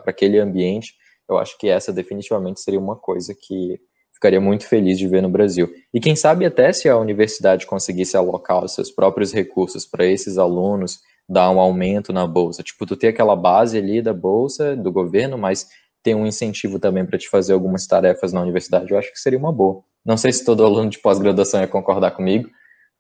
[0.05, 0.95] aquele ambiente,
[1.29, 3.79] eu acho que essa definitivamente seria uma coisa que
[4.21, 5.73] ficaria muito feliz de ver no Brasil.
[5.95, 10.37] E quem sabe até se a universidade conseguisse alocar os seus próprios recursos para esses
[10.37, 12.63] alunos, dar um aumento na bolsa.
[12.63, 15.69] Tipo, tu ter aquela base ali da bolsa do governo, mas
[16.03, 19.39] ter um incentivo também para te fazer algumas tarefas na universidade, eu acho que seria
[19.39, 19.83] uma boa.
[20.05, 22.51] Não sei se todo aluno de pós-graduação ia concordar comigo,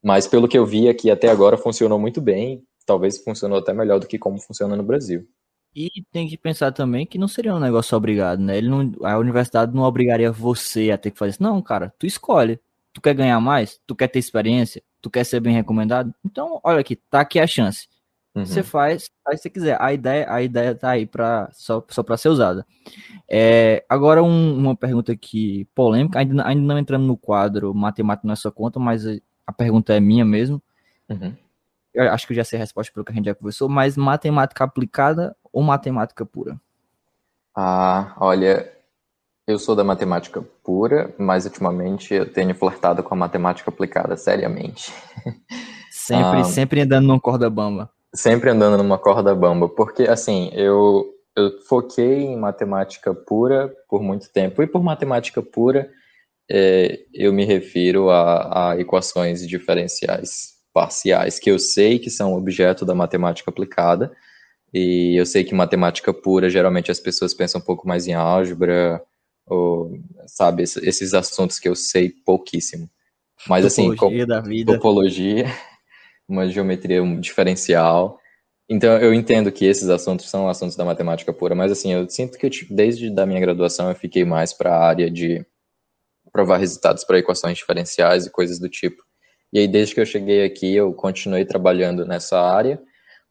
[0.02, 4.00] mas pelo que eu vi aqui até agora funcionou muito bem, talvez funcionou até melhor
[4.00, 5.26] do que como funciona no Brasil.
[5.74, 8.59] E tem que pensar também que não seria um negócio obrigado, né?
[8.59, 11.42] Ele não, a universidade não obrigaria você a ter que fazer isso.
[11.42, 12.59] Não, cara, tu escolhe.
[12.92, 13.80] Tu quer ganhar mais?
[13.87, 14.83] Tu quer ter experiência?
[15.00, 16.12] Tu quer ser bem recomendado?
[16.24, 17.88] Então, olha aqui, tá aqui a chance.
[18.35, 18.44] Uhum.
[18.44, 19.80] Você faz, faz se você quiser.
[19.80, 22.66] A ideia, a ideia tá aí pra, só, só para ser usada.
[23.28, 28.50] É, agora, um, uma pergunta aqui polêmica, ainda, ainda não entrando no quadro matemática nessa
[28.50, 29.04] conta, mas
[29.46, 30.61] a pergunta é minha mesmo.
[31.09, 31.35] Uhum.
[31.92, 33.96] Eu acho que eu já sei a resposta pelo que a gente já conversou, mas
[33.96, 36.61] matemática aplicada ou matemática pura?
[37.55, 38.72] Ah, olha,
[39.46, 44.92] eu sou da matemática pura, mas ultimamente eu tenho flertado com a matemática aplicada seriamente.
[45.90, 47.90] Sempre, ah, sempre andando numa corda bamba.
[48.12, 51.05] Sempre andando numa corda bamba, porque assim, eu,
[51.37, 55.88] eu foquei em matemática pura por muito tempo, e por matemática pura
[56.50, 62.85] é, eu me refiro a, a, equações diferenciais parciais, que eu sei que são objeto
[62.85, 64.12] da matemática aplicada,
[64.72, 69.02] e eu sei que matemática pura, geralmente as pessoas pensam um pouco mais em álgebra,
[69.46, 72.88] ou, sabe, esses assuntos que eu sei pouquíssimo.
[73.48, 74.74] Mas topologia assim, da vida.
[74.74, 75.46] topologia,
[76.28, 78.20] uma geometria um diferencial,
[78.68, 82.38] Então, eu entendo que esses assuntos são assuntos da matemática pura, mas assim, eu sinto
[82.38, 85.44] que eu, desde da minha graduação eu fiquei mais para a área de
[86.30, 89.02] provar resultados para equações diferenciais e coisas do tipo.
[89.52, 92.80] E aí, desde que eu cheguei aqui, eu continuei trabalhando nessa área,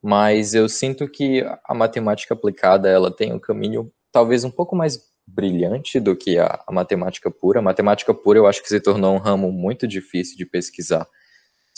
[0.01, 4.99] mas eu sinto que a matemática aplicada, ela tem um caminho talvez um pouco mais
[5.27, 7.59] brilhante do que a, a matemática pura.
[7.59, 11.07] A matemática pura eu acho que se tornou um ramo muito difícil de pesquisar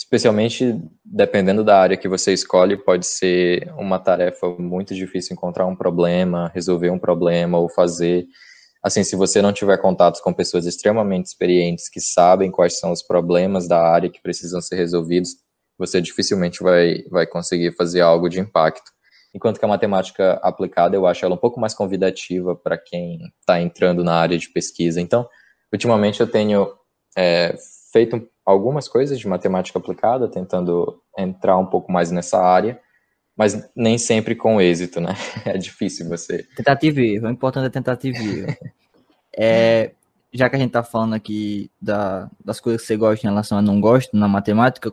[0.02, 5.76] especialmente dependendo da área que você escolhe, pode ser uma tarefa muito difícil encontrar um
[5.76, 8.26] problema, resolver um problema ou fazer.
[8.82, 13.02] Assim, se você não tiver contatos com pessoas extremamente experientes que sabem quais são os
[13.02, 15.36] problemas da área que precisam ser resolvidos,
[15.78, 18.90] você dificilmente vai, vai conseguir fazer algo de impacto.
[19.34, 23.60] Enquanto que a matemática aplicada, eu acho ela um pouco mais convidativa para quem está
[23.60, 25.00] entrando na área de pesquisa.
[25.00, 25.28] Então,
[25.72, 26.74] ultimamente eu tenho
[27.16, 27.54] é,
[27.92, 32.80] feito algumas coisas de matemática aplicada, tentando entrar um pouco mais nessa área,
[33.36, 35.14] mas nem sempre com êxito, né?
[35.44, 36.46] É difícil você.
[36.56, 38.56] Tentativa e erro, o importante é tentativa e erro.
[39.36, 39.92] é,
[40.32, 43.58] já que a gente está falando aqui da, das coisas que você gosta em relação
[43.58, 44.92] a não gosto na matemática,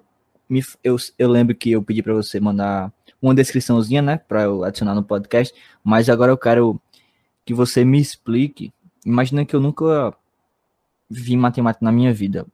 [0.49, 4.63] me, eu, eu lembro que eu pedi para você mandar uma descriçãozinha, né, para eu
[4.63, 6.81] adicionar no podcast, mas agora eu quero
[7.45, 8.73] que você me explique.
[9.05, 10.13] Imagina que eu nunca
[11.09, 12.45] vi matemática na minha vida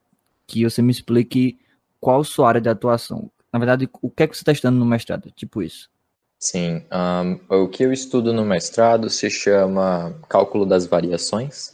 [0.48, 1.58] que você me explique
[2.00, 3.32] qual sua área de atuação.
[3.56, 5.32] Na verdade, o que é que você está estudando no mestrado?
[5.32, 5.90] Tipo isso.
[6.38, 11.74] Sim, um, o que eu estudo no mestrado se chama cálculo das variações.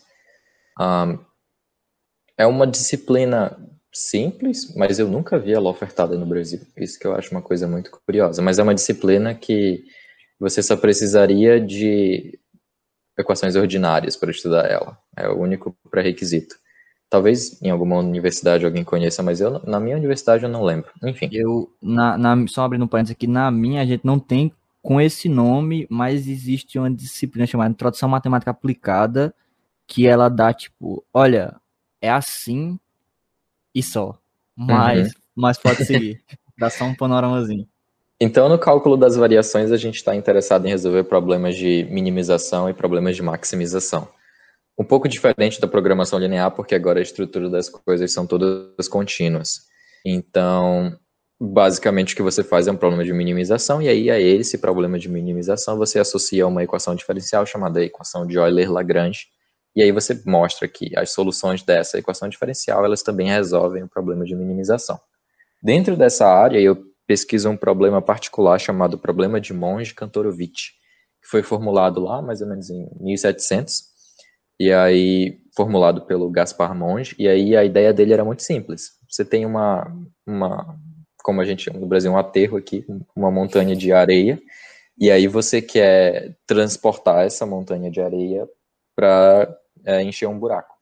[0.80, 1.18] Um,
[2.38, 3.58] é uma disciplina
[3.92, 6.62] simples, mas eu nunca vi ela ofertada no Brasil.
[6.78, 8.44] Isso que eu acho uma coisa muito curiosa.
[8.44, 9.84] Mas é uma disciplina que
[10.40, 12.40] você só precisaria de
[13.18, 15.00] equações ordinárias para estudar ela.
[15.18, 16.61] É o único pré-requisito.
[17.12, 20.90] Talvez em alguma universidade alguém conheça, mas eu na minha universidade eu não lembro.
[21.04, 21.28] Enfim.
[21.30, 24.50] Eu, na, na, só abrindo um parênteses aqui, na minha a gente não tem
[24.82, 29.36] com esse nome, mas existe uma disciplina chamada Introdução Matemática Aplicada,
[29.86, 31.58] que ela dá tipo, olha,
[32.02, 32.80] é assim
[33.76, 34.18] e só.
[34.56, 35.14] Mas, uhum.
[35.36, 36.22] mas pode seguir.
[36.58, 37.68] dá só um panoramazinho.
[38.22, 42.74] Então, no cálculo das variações, a gente está interessado em resolver problemas de minimização e
[42.74, 44.08] problemas de maximização
[44.78, 49.62] um pouco diferente da programação linear, porque agora a estrutura das coisas são todas contínuas.
[50.06, 50.98] Então,
[51.40, 54.98] basicamente o que você faz é um problema de minimização, e aí a esse problema
[54.98, 59.28] de minimização você associa uma equação diferencial chamada equação de Euler-Lagrange,
[59.76, 64.26] e aí você mostra que as soluções dessa equação diferencial, elas também resolvem o problema
[64.26, 65.00] de minimização.
[65.64, 70.72] Dentro dessa área, eu pesquiso um problema particular chamado problema de Monge-Kantorowicz,
[71.22, 73.91] que foi formulado lá mais ou menos em 1700,
[74.62, 78.92] e aí formulado pelo Gaspar Monge, e aí a ideia dele era muito simples.
[79.10, 79.92] Você tem uma,
[80.24, 80.78] uma
[81.24, 84.40] como a gente chama no Brasil, um aterro aqui, uma montanha de areia,
[85.00, 88.48] e aí você quer transportar essa montanha de areia
[88.96, 89.52] para
[89.84, 90.76] é, encher um buraco.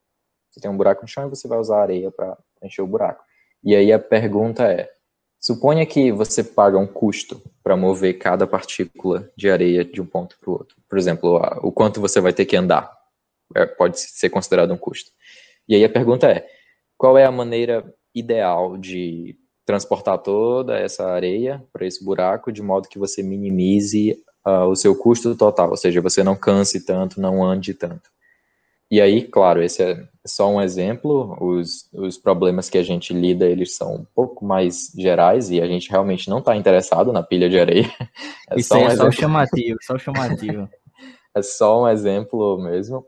[0.52, 3.24] Você tem um buraco no chão e você vai usar areia para encher o buraco.
[3.64, 4.90] E aí a pergunta é:
[5.40, 10.38] suponha que você paga um custo para mover cada partícula de areia de um ponto
[10.38, 10.76] para o outro.
[10.90, 12.99] Por exemplo, o quanto você vai ter que andar
[13.56, 15.12] é, pode ser considerado um custo.
[15.68, 16.48] E aí a pergunta é:
[16.98, 17.84] qual é a maneira
[18.14, 24.66] ideal de transportar toda essa areia para esse buraco de modo que você minimize uh,
[24.66, 28.10] o seu custo total, ou seja, você não canse tanto, não ande tanto.
[28.92, 33.46] E aí, claro, esse é só um exemplo, os, os problemas que a gente lida,
[33.46, 37.48] eles são um pouco mais gerais e a gente realmente não está interessado na pilha
[37.50, 37.90] de areia.
[38.52, 39.14] É Isso só um é exemplo.
[39.14, 40.68] só chamativo, só chamativo.
[41.38, 43.06] é só um exemplo mesmo,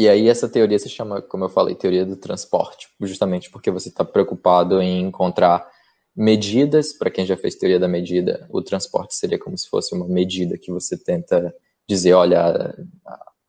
[0.00, 3.90] e aí essa teoria se chama, como eu falei, teoria do transporte, justamente porque você
[3.90, 5.68] está preocupado em encontrar
[6.16, 10.08] medidas, para quem já fez teoria da medida, o transporte seria como se fosse uma
[10.08, 11.54] medida que você tenta
[11.86, 12.74] dizer, olha,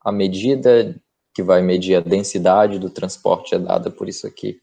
[0.04, 0.94] a medida
[1.34, 4.60] que vai medir a densidade do transporte é dada por isso aqui.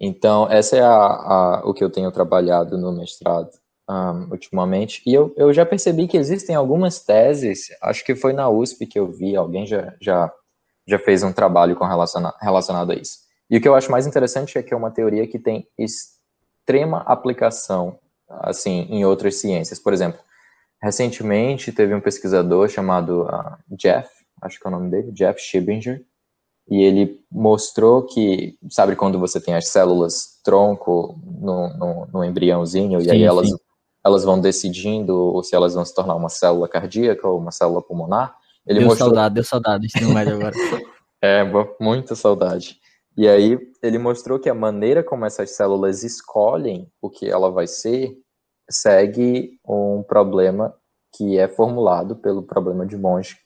[0.00, 3.50] Então, essa é a, a o que eu tenho trabalhado no mestrado
[3.86, 5.02] um, ultimamente.
[5.06, 8.98] E eu, eu já percebi que existem algumas teses, acho que foi na USP que
[8.98, 10.32] eu vi, alguém já, já
[10.86, 13.18] já fez um trabalho com relaciona, relacionado a isso.
[13.50, 17.02] E o que eu acho mais interessante é que é uma teoria que tem extrema
[17.06, 19.78] aplicação, assim, em outras ciências.
[19.78, 20.20] Por exemplo,
[20.80, 24.08] recentemente teve um pesquisador chamado uh, Jeff,
[24.40, 26.04] acho que é o nome dele, Jeff Schibinger,
[26.68, 33.00] e ele mostrou que, sabe quando você tem as células tronco no, no, no embriãozinho,
[33.00, 33.48] sim, e aí elas,
[34.04, 38.34] elas vão decidindo se elas vão se tornar uma célula cardíaca ou uma célula pulmonar,
[38.66, 39.08] ele deu mostrou...
[39.08, 40.54] saudade, deu saudade, ensino médio agora.
[41.22, 41.42] é,
[41.80, 42.80] muita saudade.
[43.16, 47.66] E aí ele mostrou que a maneira como essas células escolhem o que ela vai
[47.66, 48.16] ser
[48.70, 50.74] segue um problema
[51.14, 53.36] que é formulado pelo problema de Monge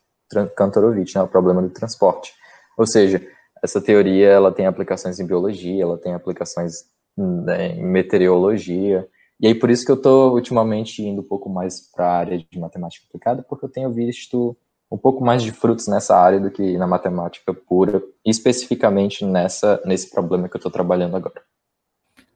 [0.56, 2.32] Kantorovich, né, o problema do transporte.
[2.78, 3.26] Ou seja,
[3.62, 6.84] essa teoria ela tem aplicações em biologia, ela tem aplicações
[7.16, 9.08] né, em meteorologia,
[9.40, 12.38] e aí por isso que eu estou ultimamente indo um pouco mais para a área
[12.38, 14.56] de matemática aplicada, porque eu tenho visto
[14.90, 20.10] um pouco mais de frutos nessa área do que na matemática pura, especificamente nessa nesse
[20.10, 21.42] problema que eu estou trabalhando agora.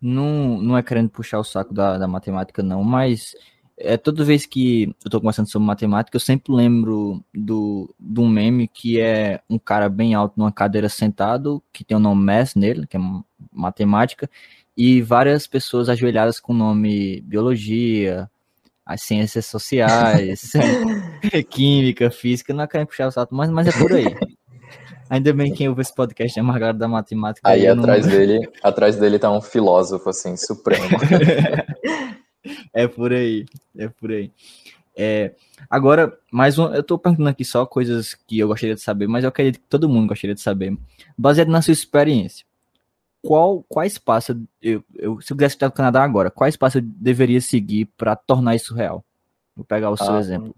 [0.00, 3.34] Não, não é querendo puxar o saco da, da matemática, não, mas
[3.76, 8.28] é, toda vez que eu estou conversando sobre matemática, eu sempre lembro do, do um
[8.28, 12.54] meme que é um cara bem alto numa cadeira sentado, que tem o nome Mass
[12.54, 13.00] nele, que é
[13.52, 14.28] matemática,
[14.76, 18.30] e várias pessoas ajoelhadas com o nome biologia,
[18.90, 20.50] as ciências sociais,
[21.48, 24.16] química, física, não é querendo puxar o saco, mas, mas é por aí.
[25.08, 27.48] Ainda bem que quem ouve esse podcast é Margarida da Matemática.
[27.48, 28.12] Aí atrás não...
[28.12, 30.88] dele, atrás dele tá um filósofo assim supremo.
[32.74, 33.46] é por aí,
[33.78, 34.32] é por aí.
[34.96, 35.34] É,
[35.68, 39.22] agora, mais um, eu tô perguntando aqui só coisas que eu gostaria de saber, mas
[39.22, 40.76] eu acredito que todo mundo gostaria de saber.
[41.16, 42.44] Baseado na sua experiência,
[43.22, 46.82] qual, quais passos, eu, eu, se eu quisesse estar no Canadá agora, quais passos eu
[46.82, 49.04] deveria seguir para tornar isso real?
[49.54, 50.54] Vou pegar o seu ah, exemplo.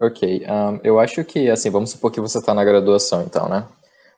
[0.00, 3.66] Ok, um, eu acho que, assim, vamos supor que você está na graduação, então, né?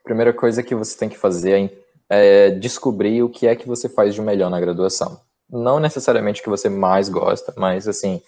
[0.04, 1.70] Primeira coisa que você tem que fazer
[2.08, 6.40] é, é descobrir o que é que você faz de melhor na graduação não necessariamente
[6.40, 8.22] o que você mais gosta, mas assim,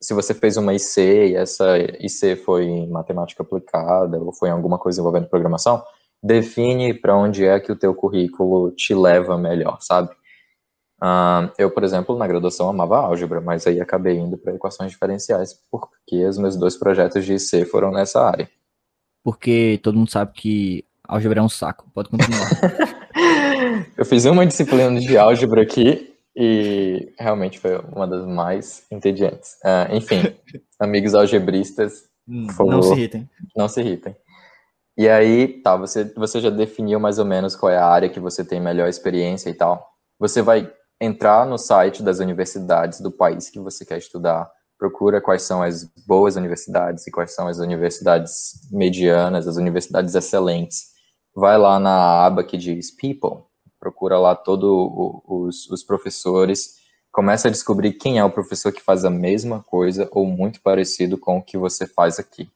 [0.00, 4.52] se você fez uma IC e essa IC foi em matemática aplicada ou foi em
[4.52, 5.82] alguma coisa envolvendo programação,
[6.22, 10.10] define para onde é que o teu currículo te leva melhor, sabe?
[11.02, 15.58] Uh, eu, por exemplo, na graduação amava álgebra, mas aí acabei indo para equações diferenciais,
[15.70, 18.50] porque os meus dois projetos de IC foram nessa área.
[19.24, 21.90] Porque todo mundo sabe que álgebra é um saco.
[21.94, 22.48] Pode continuar.
[23.96, 29.54] eu fiz uma disciplina de álgebra aqui e realmente foi uma das mais entediantes.
[29.64, 30.34] Uh, enfim,
[30.78, 32.08] amigos algebristas.
[32.28, 33.30] Hum, não se irritem.
[33.56, 34.16] Não se irritem.
[35.00, 38.20] E aí, tá, você, você já definiu mais ou menos qual é a área que
[38.20, 39.82] você tem melhor experiência e tal.
[40.18, 40.70] Você vai
[41.00, 45.84] entrar no site das universidades do país que você quer estudar, procura quais são as
[46.06, 50.88] boas universidades e quais são as universidades medianas, as universidades excelentes.
[51.34, 53.46] Vai lá na aba que diz People,
[53.80, 54.68] procura lá todos
[55.26, 56.74] os, os professores,
[57.10, 61.16] começa a descobrir quem é o professor que faz a mesma coisa ou muito parecido
[61.16, 62.50] com o que você faz aqui.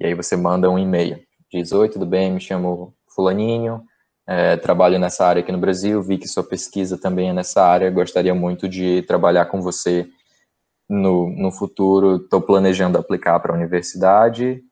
[0.00, 3.82] E aí você manda um e-mail, diz, oi, tudo bem, me chamo fulaninho,
[4.26, 7.90] é, trabalho nessa área aqui no Brasil, vi que sua pesquisa também é nessa área,
[7.90, 10.08] gostaria muito de trabalhar com você
[10.88, 14.62] no, no futuro, estou planejando aplicar para a universidade,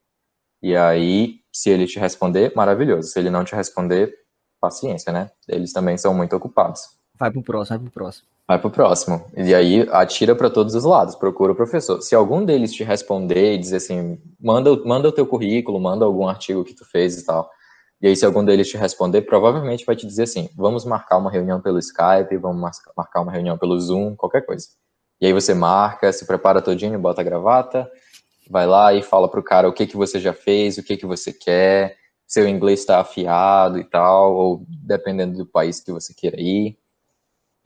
[0.62, 4.14] e aí, se ele te responder, maravilhoso, se ele não te responder,
[4.60, 5.30] paciência, né?
[5.46, 6.80] Eles também são muito ocupados.
[7.18, 8.26] Vai pro próximo, vai pro próximo.
[8.46, 9.24] Vai pro próximo.
[9.36, 12.02] E aí atira para todos os lados, procura o professor.
[12.02, 16.28] Se algum deles te responder e dizer assim, manda, manda o teu currículo, manda algum
[16.28, 17.50] artigo que tu fez e tal.
[18.04, 21.30] E aí, se algum deles te responder, provavelmente vai te dizer assim: vamos marcar uma
[21.30, 22.60] reunião pelo Skype, vamos
[22.94, 24.68] marcar uma reunião pelo Zoom, qualquer coisa.
[25.18, 27.90] E aí você marca, se prepara todinho, bota a gravata,
[28.50, 31.06] vai lá e fala pro cara o que que você já fez, o que que
[31.06, 31.96] você quer,
[32.26, 36.76] seu inglês está afiado e tal, ou dependendo do país que você queira ir.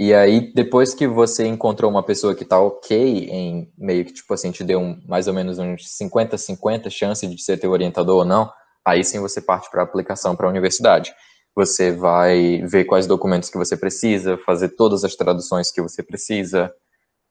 [0.00, 4.32] E aí, depois que você encontrou uma pessoa que tá ok em meio que, tipo
[4.32, 8.24] assim, te deu um, mais ou menos uns 50-50 chance de ser teu orientador ou
[8.24, 8.48] não,
[8.84, 11.12] aí sim você parte para a aplicação para a universidade.
[11.56, 16.72] Você vai ver quais documentos que você precisa, fazer todas as traduções que você precisa,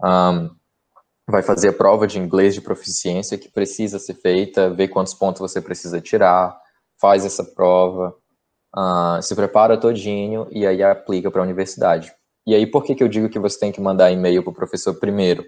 [0.04, 0.50] um,
[1.30, 5.40] vai fazer a prova de inglês de proficiência que precisa ser feita, ver quantos pontos
[5.40, 6.58] você precisa tirar,
[7.00, 8.14] faz essa prova,
[8.76, 12.17] uh, se prepara todinho e aí aplica para a universidade.
[12.48, 14.56] E aí, por que, que eu digo que você tem que mandar e-mail para o
[14.56, 15.46] professor primeiro?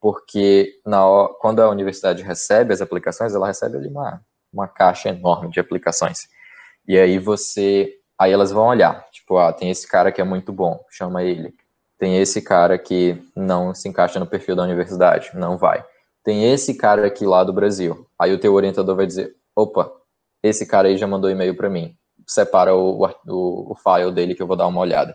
[0.00, 1.02] Porque na,
[1.38, 6.28] quando a universidade recebe as aplicações, ela recebe ali uma, uma caixa enorme de aplicações.
[6.88, 7.92] E aí você.
[8.18, 11.54] Aí elas vão olhar, tipo, ah, tem esse cara que é muito bom, chama ele.
[11.98, 15.84] Tem esse cara que não se encaixa no perfil da universidade, não vai.
[16.24, 18.06] Tem esse cara aqui lá do Brasil.
[18.18, 19.90] Aí o teu orientador vai dizer, opa,
[20.42, 21.94] esse cara aí já mandou e-mail para mim.
[22.26, 25.14] Separa o, o, o, file dele que eu vou dar uma olhada.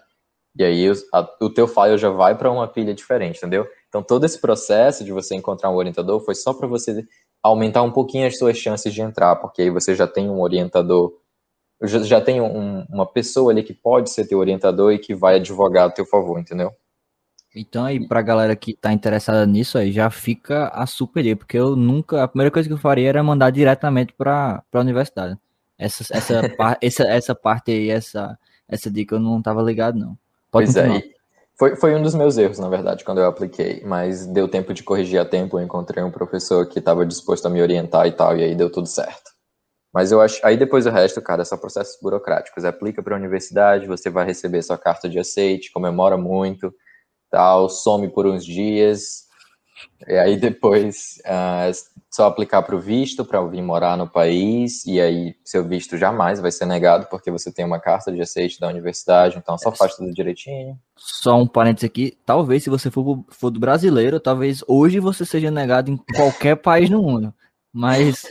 [0.57, 3.67] E aí a, o teu file já vai para uma pilha diferente, entendeu?
[3.89, 7.05] Então todo esse processo de você encontrar um orientador foi só para você
[7.43, 11.13] aumentar um pouquinho as suas chances de entrar, porque aí você já tem um orientador,
[11.83, 15.35] já, já tem um, uma pessoa ali que pode ser teu orientador e que vai
[15.35, 16.71] advogar a teu favor, entendeu?
[17.55, 21.75] Então aí, pra galera que tá interessada nisso aí, já fica a super porque eu
[21.75, 25.37] nunca, a primeira coisa que eu faria era mandar diretamente pra, pra universidade.
[25.77, 26.41] Essa, essa,
[26.81, 28.37] essa, essa parte aí, essa,
[28.67, 30.17] essa dica eu não tava ligado, não.
[30.55, 31.15] Pode pois é, continuar.
[31.57, 34.83] Foi, foi um dos meus erros, na verdade, quando eu apliquei, mas deu tempo de
[34.83, 35.59] corrigir a tempo.
[35.59, 38.69] Eu encontrei um professor que estava disposto a me orientar e tal, e aí deu
[38.69, 39.31] tudo certo.
[39.93, 40.39] Mas eu acho.
[40.45, 42.65] Aí depois o resto, cara, são processos burocráticos.
[42.65, 46.73] Aplica para a universidade, você vai receber sua carta de aceite, comemora muito,
[47.29, 49.24] tal, some por uns dias,
[50.07, 51.71] e aí depois uh,
[52.09, 56.39] só aplicar para o visto para vir morar no país, e aí seu visto jamais
[56.39, 59.95] vai ser negado porque você tem uma carta de aceite da universidade, então só faz
[59.95, 60.79] tudo direitinho.
[60.95, 65.51] Só um parênteses aqui, talvez se você for, for do brasileiro, talvez hoje você seja
[65.51, 67.33] negado em qualquer país no mundo,
[67.73, 68.23] mas...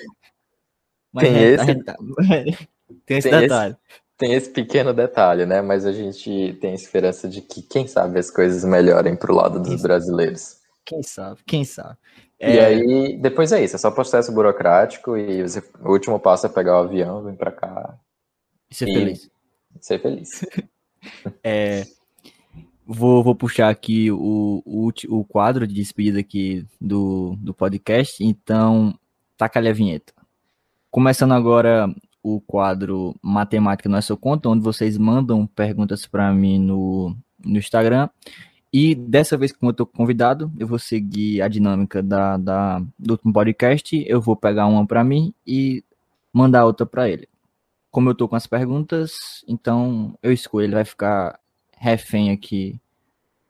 [1.13, 1.85] mas tem, esse, gente,
[3.05, 3.73] tem esse tem detalhe.
[3.73, 5.61] Esse, tem esse pequeno detalhe, né?
[5.61, 9.61] Mas a gente tem esperança de que, quem sabe, as coisas melhorem para o lado
[9.61, 10.64] dos brasileiros.
[10.85, 11.97] Quem sabe, quem sabe.
[12.39, 12.55] É...
[12.55, 16.49] E aí, depois é isso, é só processo burocrático e você, o último passo é
[16.49, 17.99] pegar o avião, vir para cá.
[18.71, 19.31] E ser e feliz.
[19.81, 20.45] Ser feliz.
[21.43, 21.85] é,
[22.87, 28.99] vou, vou puxar aqui o, o, o quadro de despedida aqui do, do podcast, então
[29.37, 30.13] taca ali a vinheta.
[30.91, 31.89] Começando agora
[32.23, 37.59] o quadro Matemática Não é Seu Conta, onde vocês mandam perguntas para mim no, no
[37.59, 38.09] Instagram
[38.77, 43.13] e dessa vez, como eu estou convidado, eu vou seguir a dinâmica da, da, do
[43.13, 44.05] último podcast.
[44.05, 45.85] Eu vou pegar uma para mim e
[46.33, 47.29] mandar outra para ele.
[47.89, 50.65] Como eu estou com as perguntas, então eu escolho.
[50.65, 51.39] Ele vai ficar
[51.79, 52.81] refém aqui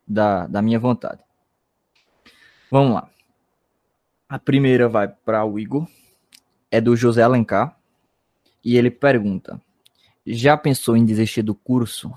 [0.07, 1.23] da, da minha vontade.
[2.69, 3.09] Vamos lá.
[4.29, 5.87] A primeira vai para o Igor.
[6.69, 7.75] É do José Alencar.
[8.63, 9.59] E ele pergunta:
[10.23, 12.13] Já pensou em desistir do curso?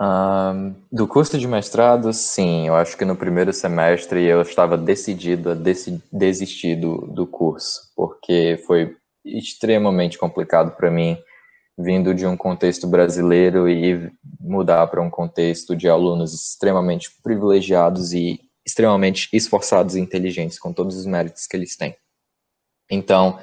[0.00, 2.66] Um, do curso de mestrado, sim.
[2.66, 5.56] Eu acho que no primeiro semestre eu estava decidido a
[6.12, 11.18] desistir do, do curso, porque foi extremamente complicado para mim,
[11.78, 18.40] vindo de um contexto brasileiro e mudar para um contexto de alunos extremamente privilegiados e
[18.64, 21.96] extremamente esforçados e inteligentes, com todos os méritos que eles têm.
[22.90, 23.38] Então,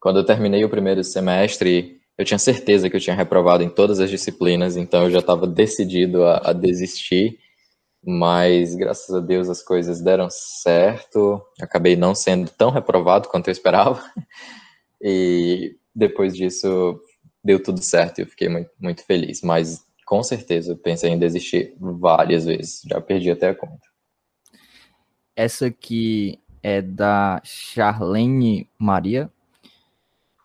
[0.00, 4.00] quando eu terminei o primeiro semestre, eu tinha certeza que eu tinha reprovado em todas
[4.00, 7.38] as disciplinas, então eu já estava decidido a, a, desistir,
[8.04, 13.52] mas graças a Deus as coisas deram certo, acabei não sendo tão reprovado quanto eu
[13.52, 14.02] esperava,
[15.00, 17.00] e depois disso
[17.42, 21.18] deu tudo certo e eu fiquei muito, muito feliz, mas com certeza eu pensei em
[21.18, 23.86] desistir várias vezes, já perdi até a conta.
[25.36, 29.30] Essa aqui é da Charlene Maria,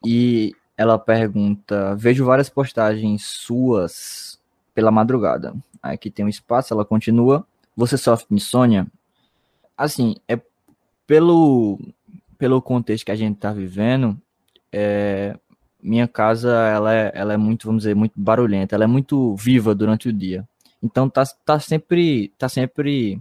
[0.05, 4.39] e ela pergunta: Vejo várias postagens suas
[4.73, 5.53] pela madrugada.
[5.81, 7.45] Aqui tem um espaço, ela continua.
[7.75, 8.87] Você sofre de insônia?
[9.77, 10.39] Assim, é
[11.05, 11.79] pelo,
[12.37, 14.17] pelo contexto que a gente está vivendo,
[14.71, 15.37] é,
[15.81, 19.75] minha casa ela é, ela é muito, vamos dizer, muito barulhenta, ela é muito viva
[19.75, 20.47] durante o dia.
[20.81, 23.19] Então tá, tá sempre tá sempre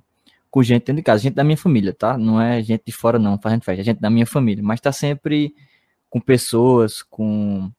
[0.51, 2.17] com gente dentro de casa, gente da minha família, tá?
[2.19, 4.93] Não é gente de fora não, fazendo festa, é gente da minha família, mas tá
[4.93, 5.55] sempre
[6.13, 7.73] com pessoas, com.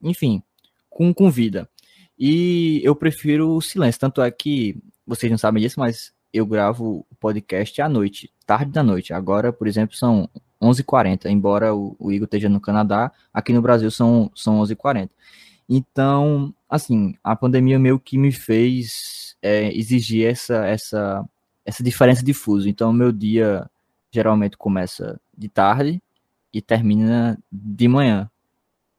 [0.00, 0.42] Enfim,
[0.88, 1.68] com, com vida.
[2.18, 4.00] E eu prefiro o silêncio.
[4.00, 8.72] Tanto é que vocês não sabem disso, mas eu gravo o podcast à noite, tarde
[8.72, 9.12] da noite.
[9.12, 10.30] Agora, por exemplo, são
[10.62, 15.10] 11h40, embora o, o Igor esteja no Canadá, aqui no Brasil são, são 11h40.
[15.68, 21.28] Então, assim, a pandemia meio que me fez é, exigir essa, essa,
[21.66, 22.66] essa diferença de fuso.
[22.66, 23.68] Então, meu dia
[24.10, 26.02] geralmente começa de tarde
[26.54, 28.30] e termina de manhã.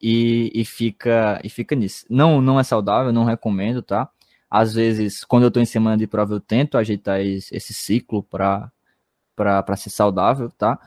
[0.01, 2.05] E, e, fica e fica nisso.
[2.09, 4.09] Não, não é saudável, não recomendo, tá?
[4.51, 8.21] Às vezes, quando eu tô em semana de prova, eu tento ajeitar esse, esse ciclo
[8.21, 8.71] para
[9.35, 10.79] para ser saudável, tá?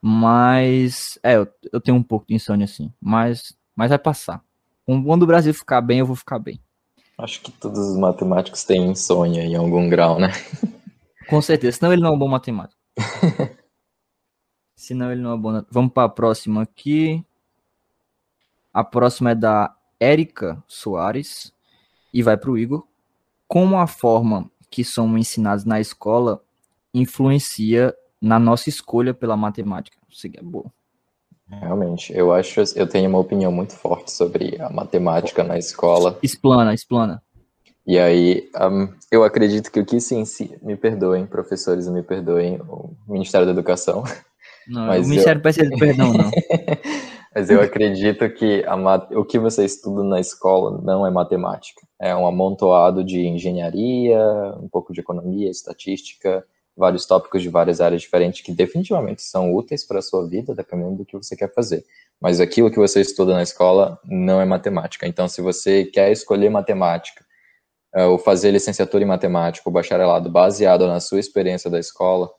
[0.00, 4.42] Mas é, eu, eu tenho um pouco de insônia assim, mas mas vai passar.
[4.84, 6.60] Quando o Brasil ficar bem, eu vou ficar bem.
[7.16, 10.32] Acho que todos os matemáticos têm insônia em algum grau, né?
[11.28, 12.80] Com certeza, senão ele não é um bom matemático.
[14.84, 15.66] Senão ele não abona.
[15.70, 17.24] Vamos para a próxima aqui.
[18.70, 21.54] A próxima é da Érica Soares
[22.12, 22.86] e vai para o Igor.
[23.48, 26.42] Como a forma que somos ensinados na escola
[26.92, 29.96] influencia na nossa escolha pela matemática?
[30.06, 30.70] Isso é boa.
[31.48, 36.18] Realmente, eu acho, eu tenho uma opinião muito forte sobre a matemática na escola.
[36.22, 37.22] Explana, explana.
[37.86, 42.60] E aí, um, eu acredito que o que se ensina, me perdoem, professores, me perdoem,
[42.68, 44.04] o Ministério da Educação,
[44.68, 45.70] não, Mas o Ministério eu...
[45.70, 46.30] do Perdão, não.
[47.34, 48.76] Mas eu acredito que a,
[49.18, 51.82] o que você estuda na escola não é matemática.
[52.00, 54.20] É um amontoado de engenharia,
[54.60, 56.46] um pouco de economia, estatística,
[56.76, 60.98] vários tópicos de várias áreas diferentes que definitivamente são úteis para a sua vida, dependendo
[60.98, 61.84] do que você quer fazer.
[62.20, 65.06] Mas aquilo que você estuda na escola não é matemática.
[65.06, 67.24] Então, se você quer escolher matemática
[67.96, 72.30] uh, ou fazer licenciatura em matemática ou bacharelado baseado na sua experiência da escola,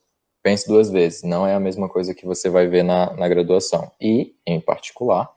[0.45, 1.23] pense duas vezes.
[1.23, 3.91] Não é a mesma coisa que você vai ver na, na graduação.
[3.99, 5.27] E, em particular,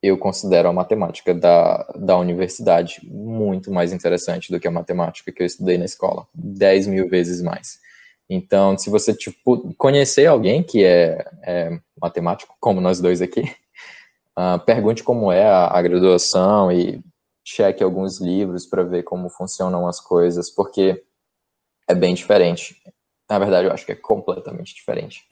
[0.00, 5.42] eu considero a matemática da, da universidade muito mais interessante do que a matemática que
[5.42, 6.28] eu estudei na escola.
[6.32, 7.80] Dez mil vezes mais.
[8.30, 13.42] Então, se você tipo, conhecer alguém que é, é matemático, como nós dois aqui,
[14.38, 17.02] uh, pergunte como é a, a graduação e
[17.44, 21.02] cheque alguns livros para ver como funcionam as coisas, porque
[21.88, 22.76] é bem diferente.
[23.28, 25.26] Na verdade, eu acho que é completamente diferente.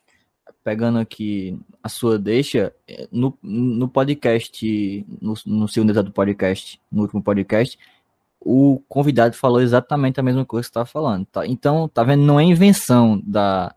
[0.65, 2.75] Pegando aqui a sua deixa,
[3.11, 7.79] no, no podcast, no, no segundo do podcast, no último podcast,
[8.41, 11.27] o convidado falou exatamente a mesma coisa que você estava falando.
[11.27, 11.47] Tá?
[11.47, 12.23] Então, tá vendo?
[12.23, 13.75] Não é invenção da,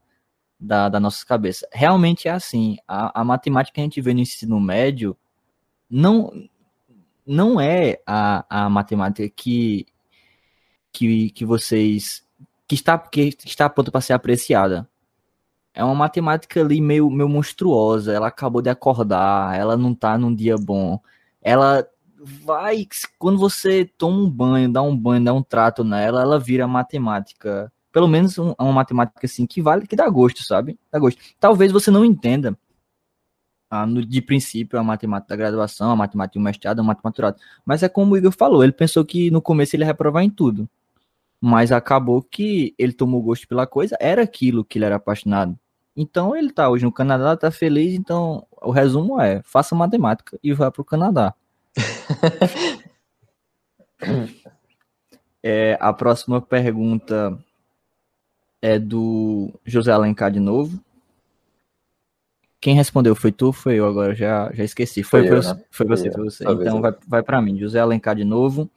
[0.59, 1.67] da, da nossa cabeça.
[1.71, 2.77] Realmente é assim.
[2.87, 5.17] A, a matemática que a gente vê no ensino médio
[5.89, 6.31] não,
[7.25, 9.85] não é a, a matemática que,
[10.91, 12.22] que, que vocês.
[12.73, 14.87] Que está, que está pronta para ser apreciada.
[15.73, 18.13] É uma matemática ali meio, meio monstruosa.
[18.13, 20.99] Ela acabou de acordar, ela não está num dia bom.
[21.41, 21.87] Ela
[22.19, 22.87] vai,
[23.19, 27.71] quando você toma um banho, dá um banho, dá um trato nela, ela vira matemática.
[27.91, 30.79] Pelo menos um, uma matemática assim que vale, que dá gosto, sabe?
[30.91, 31.21] Dá gosto.
[31.39, 32.57] Talvez você não entenda
[33.69, 37.83] ah, no, de princípio a matemática da graduação, a matemática do mestrado, a matemática Mas
[37.83, 40.69] é como o Igor falou, ele pensou que no começo ele ia reprovar em tudo.
[41.45, 45.59] Mas acabou que ele tomou gosto pela coisa, era aquilo que ele era apaixonado.
[45.93, 50.53] Então ele tá hoje no Canadá, tá feliz, então o resumo é, faça matemática e
[50.53, 51.35] vá para o Canadá.
[55.43, 57.37] é, a próxima pergunta
[58.61, 60.81] é do José Alencar de novo.
[62.61, 65.03] Quem respondeu foi tu, foi eu agora, já, já esqueci.
[65.03, 65.61] Foi, foi, eu, né?
[65.69, 66.45] foi você, foi você.
[66.45, 67.59] Talvez então vai, vai para mim.
[67.59, 68.71] José Alencar de novo.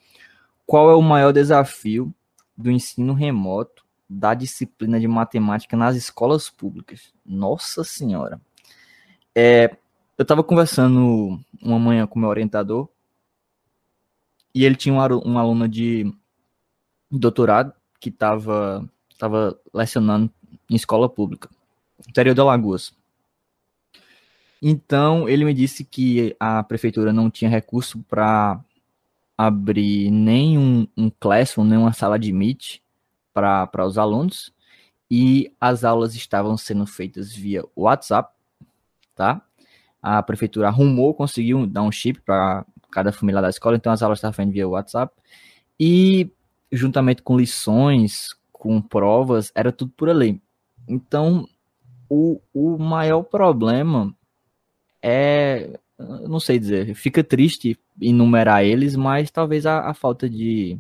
[0.67, 2.13] Qual é o maior desafio
[2.57, 7.13] do ensino remoto da disciplina de matemática nas escolas públicas?
[7.25, 8.41] Nossa Senhora.
[9.35, 9.77] É,
[10.17, 12.89] eu estava conversando uma manhã com meu orientador
[14.55, 16.11] e ele tinha uma, aluna de
[17.11, 18.89] doutorado que estava
[19.19, 20.31] tava lecionando
[20.71, 21.49] em escola pública,
[22.09, 22.95] interior de Alagoas.
[24.61, 28.59] Então, ele me disse que a prefeitura não tinha recurso para
[29.37, 32.79] abrir nem um, um classroom, nem uma sala de meet
[33.33, 34.53] para os alunos,
[35.11, 38.33] e as aulas estavam sendo feitas via WhatsApp,
[39.15, 39.43] tá?
[40.03, 44.19] A prefeitura arrumou, conseguiu dar um chip para cada família da escola, então as aulas
[44.19, 45.15] estavam feitas via WhatsApp.
[45.79, 46.31] E
[46.73, 50.41] juntamente com lições, com provas, era tudo por ali.
[50.89, 51.49] Então,
[52.09, 54.15] o, o maior problema
[55.03, 60.79] é, não sei dizer, fica triste enumerar eles, mas talvez a, a falta de,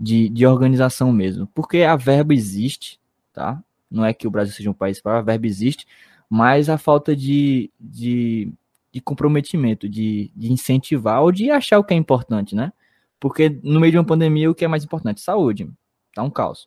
[0.00, 1.46] de, de, organização mesmo.
[1.48, 3.00] Porque a verba existe,
[3.32, 3.62] tá?
[3.90, 5.86] Não é que o Brasil seja um país para a verba existe,
[6.28, 8.52] mas a falta de, de
[8.96, 12.72] de comprometimento, de, de incentivar ou de achar o que é importante, né?
[13.20, 15.20] Porque no meio de uma pandemia, o que é mais importante?
[15.20, 15.70] Saúde.
[16.14, 16.66] Tá um caos.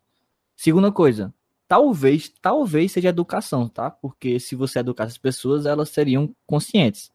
[0.55, 1.33] Segunda coisa,
[1.67, 3.89] talvez, talvez seja educação, tá?
[3.89, 7.11] Porque se você educasse as pessoas, elas seriam conscientes.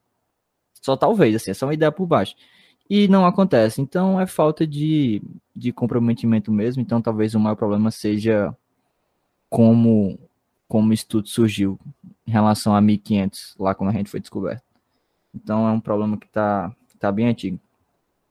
[0.84, 2.34] Só talvez, assim, é só uma ideia por baixo.
[2.90, 3.80] E não acontece.
[3.80, 5.22] Então é falta de,
[5.56, 6.82] de comprometimento mesmo.
[6.82, 8.54] Então talvez o maior problema seja
[9.48, 10.18] como,
[10.68, 11.80] como estudo surgiu
[12.26, 14.62] em relação a 1500, lá quando a gente foi descoberto.
[15.34, 17.58] Então é um problema que tá, tá bem antigo.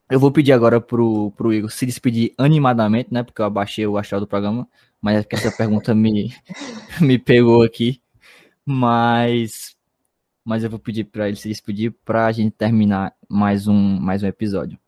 [0.08, 3.24] Eu vou pedir agora pro, pro Igor se despedir animadamente, né?
[3.24, 4.68] Porque eu abaixei o achado do programa,
[5.02, 6.32] mas é que essa pergunta me,
[7.00, 8.00] me pegou aqui.
[8.64, 9.73] Mas,
[10.44, 14.22] mas eu vou pedir para ele se despedir para a gente terminar mais um, mais
[14.22, 14.78] um episódio.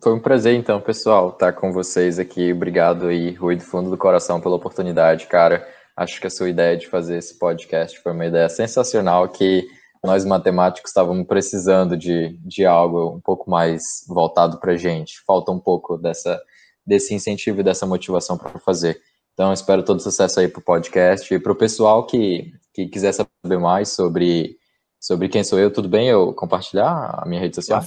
[0.00, 2.52] Foi um prazer, então, pessoal, estar com vocês aqui.
[2.52, 5.66] Obrigado aí, Rui, do fundo do coração, pela oportunidade, cara.
[5.96, 9.66] Acho que a sua ideia de fazer esse podcast foi uma ideia sensacional que
[10.04, 15.20] nós matemáticos estávamos precisando de, de algo um pouco mais voltado para gente.
[15.26, 16.40] Falta um pouco dessa,
[16.86, 19.00] desse incentivo e dessa motivação para fazer.
[19.34, 21.34] Então, espero todo sucesso aí para o podcast.
[21.34, 22.52] E para o pessoal que,
[22.84, 24.56] que quiser saber mais sobre,
[25.00, 27.82] sobre quem sou eu, tudo bem eu compartilhar a minha rede social?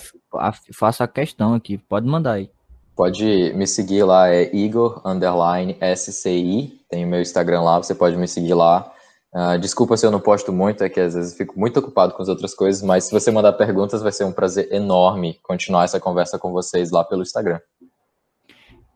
[0.74, 2.50] Faça a questão aqui, pode mandar aí.
[2.94, 8.18] Pode me seguir lá, é Igor Underline SCI, tem o meu Instagram lá, você pode
[8.18, 8.92] me seguir lá.
[9.34, 12.22] Uh, desculpa se eu não posto muito, é que às vezes fico muito ocupado com
[12.22, 16.02] as outras coisas, mas se você mandar perguntas, vai ser um prazer enorme continuar essa
[16.02, 17.62] conversa com vocês lá pelo Instagram.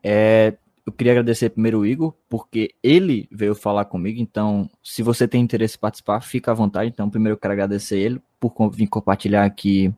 [0.04, 5.26] É, eu queria agradecer primeiro o Igor, porque ele veio falar comigo, então, se você
[5.26, 6.88] tem interesse em participar, fica à vontade.
[6.88, 9.92] Então, primeiro eu quero agradecer ele por vir compartilhar aqui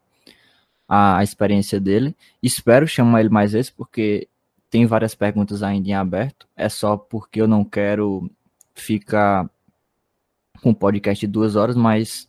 [0.88, 2.16] a, a experiência dele.
[2.42, 4.28] Espero chamar ele mais vezes, porque
[4.70, 6.48] tem várias perguntas ainda em aberto.
[6.56, 8.30] É só porque eu não quero
[8.74, 9.48] ficar
[10.62, 12.26] com o podcast de duas horas, mas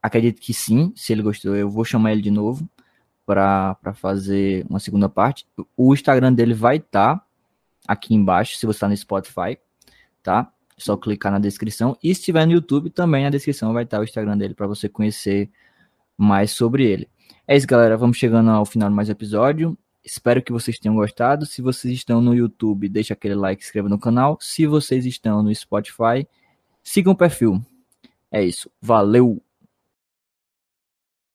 [0.00, 0.92] acredito que sim.
[0.94, 2.68] Se ele gostou, eu vou chamar ele de novo
[3.26, 5.44] para fazer uma segunda parte.
[5.76, 7.26] O Instagram dele vai estar tá
[7.86, 9.58] aqui embaixo, se você está no Spotify,
[10.22, 10.52] tá?
[10.76, 11.96] É só clicar na descrição.
[12.02, 14.88] E se estiver no YouTube, também na descrição vai estar o Instagram dele para você
[14.88, 15.50] conhecer
[16.16, 17.08] mais sobre ele.
[17.46, 17.96] É isso, galera.
[17.96, 19.76] Vamos chegando ao final de mais episódio.
[20.04, 21.44] Espero que vocês tenham gostado.
[21.44, 24.38] Se vocês estão no YouTube, deixa aquele like, inscreva no canal.
[24.40, 26.26] Se vocês estão no Spotify,
[26.82, 27.60] sigam o perfil.
[28.30, 28.70] É isso.
[28.80, 29.42] Valeu!